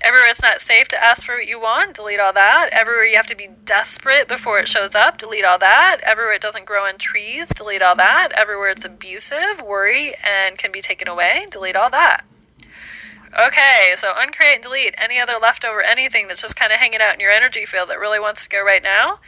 [0.01, 2.69] Everywhere it's not safe to ask for what you want, delete all that.
[2.73, 6.01] Everywhere you have to be desperate before it shows up, delete all that.
[6.03, 8.33] Everywhere it doesn't grow on trees, delete all that.
[8.33, 12.25] Everywhere it's abusive, worry, and can be taken away, delete all that.
[13.35, 17.15] Okay, so uncreate and delete any other leftover anything that's just kind of hanging out
[17.15, 19.19] in your energy field that really wants to go right now.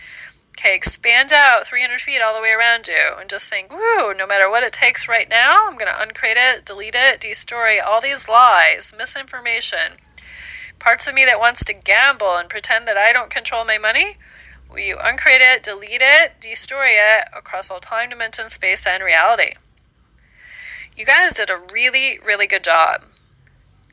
[0.57, 4.25] Okay, expand out 300 feet all the way around you and just think, woo, no
[4.25, 7.99] matter what it takes right now, I'm going to uncreate it, delete it, destroy all
[7.99, 9.97] these lies, misinformation,
[10.79, 14.15] parts of me that wants to gamble and pretend that I don't control my money.
[14.71, 19.55] Will you uncreate it, delete it, destroy it across all time, dimension, space, and reality?
[20.95, 23.03] You guys did a really, really good job.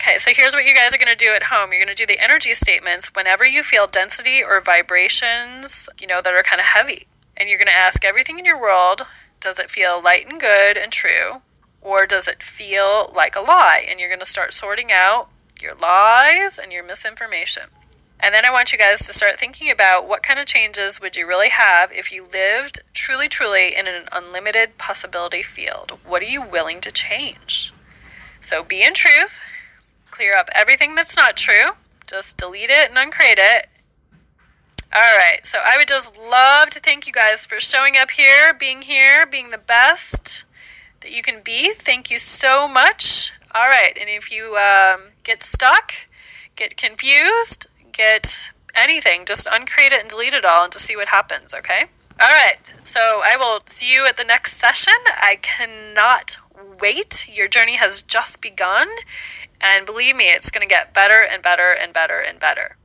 [0.03, 1.70] Okay, so here's what you guys are going to do at home.
[1.70, 6.20] You're going to do the energy statements whenever you feel density or vibrations, you know,
[6.20, 7.07] that are kind of heavy.
[7.37, 9.07] And you're going to ask everything in your world
[9.39, 11.43] does it feel light and good and true?
[11.81, 13.87] Or does it feel like a lie?
[13.89, 15.29] And you're going to start sorting out
[15.61, 17.65] your lies and your misinformation.
[18.19, 21.15] And then I want you guys to start thinking about what kind of changes would
[21.15, 25.97] you really have if you lived truly, truly in an unlimited possibility field?
[26.05, 27.73] What are you willing to change?
[28.41, 29.41] So be in truth,
[30.12, 31.70] clear up everything that's not true.
[32.06, 33.66] Just delete it and uncreate it.
[34.94, 38.52] All right, so I would just love to thank you guys for showing up here,
[38.52, 40.44] being here, being the best
[41.01, 41.72] that you can be.
[41.72, 43.32] Thank you so much.
[43.55, 45.94] All right, and if you um, get stuck,
[46.56, 51.09] get confused, get anything, just uncreate it and delete it all and just see what
[51.09, 51.86] happens, okay?
[52.20, 54.94] All right, so I will see you at the next session.
[55.06, 56.36] I cannot
[56.80, 57.28] wait.
[57.28, 58.89] Your journey has just begun.
[59.60, 62.76] And believe me, it's going to get better and better and better and better.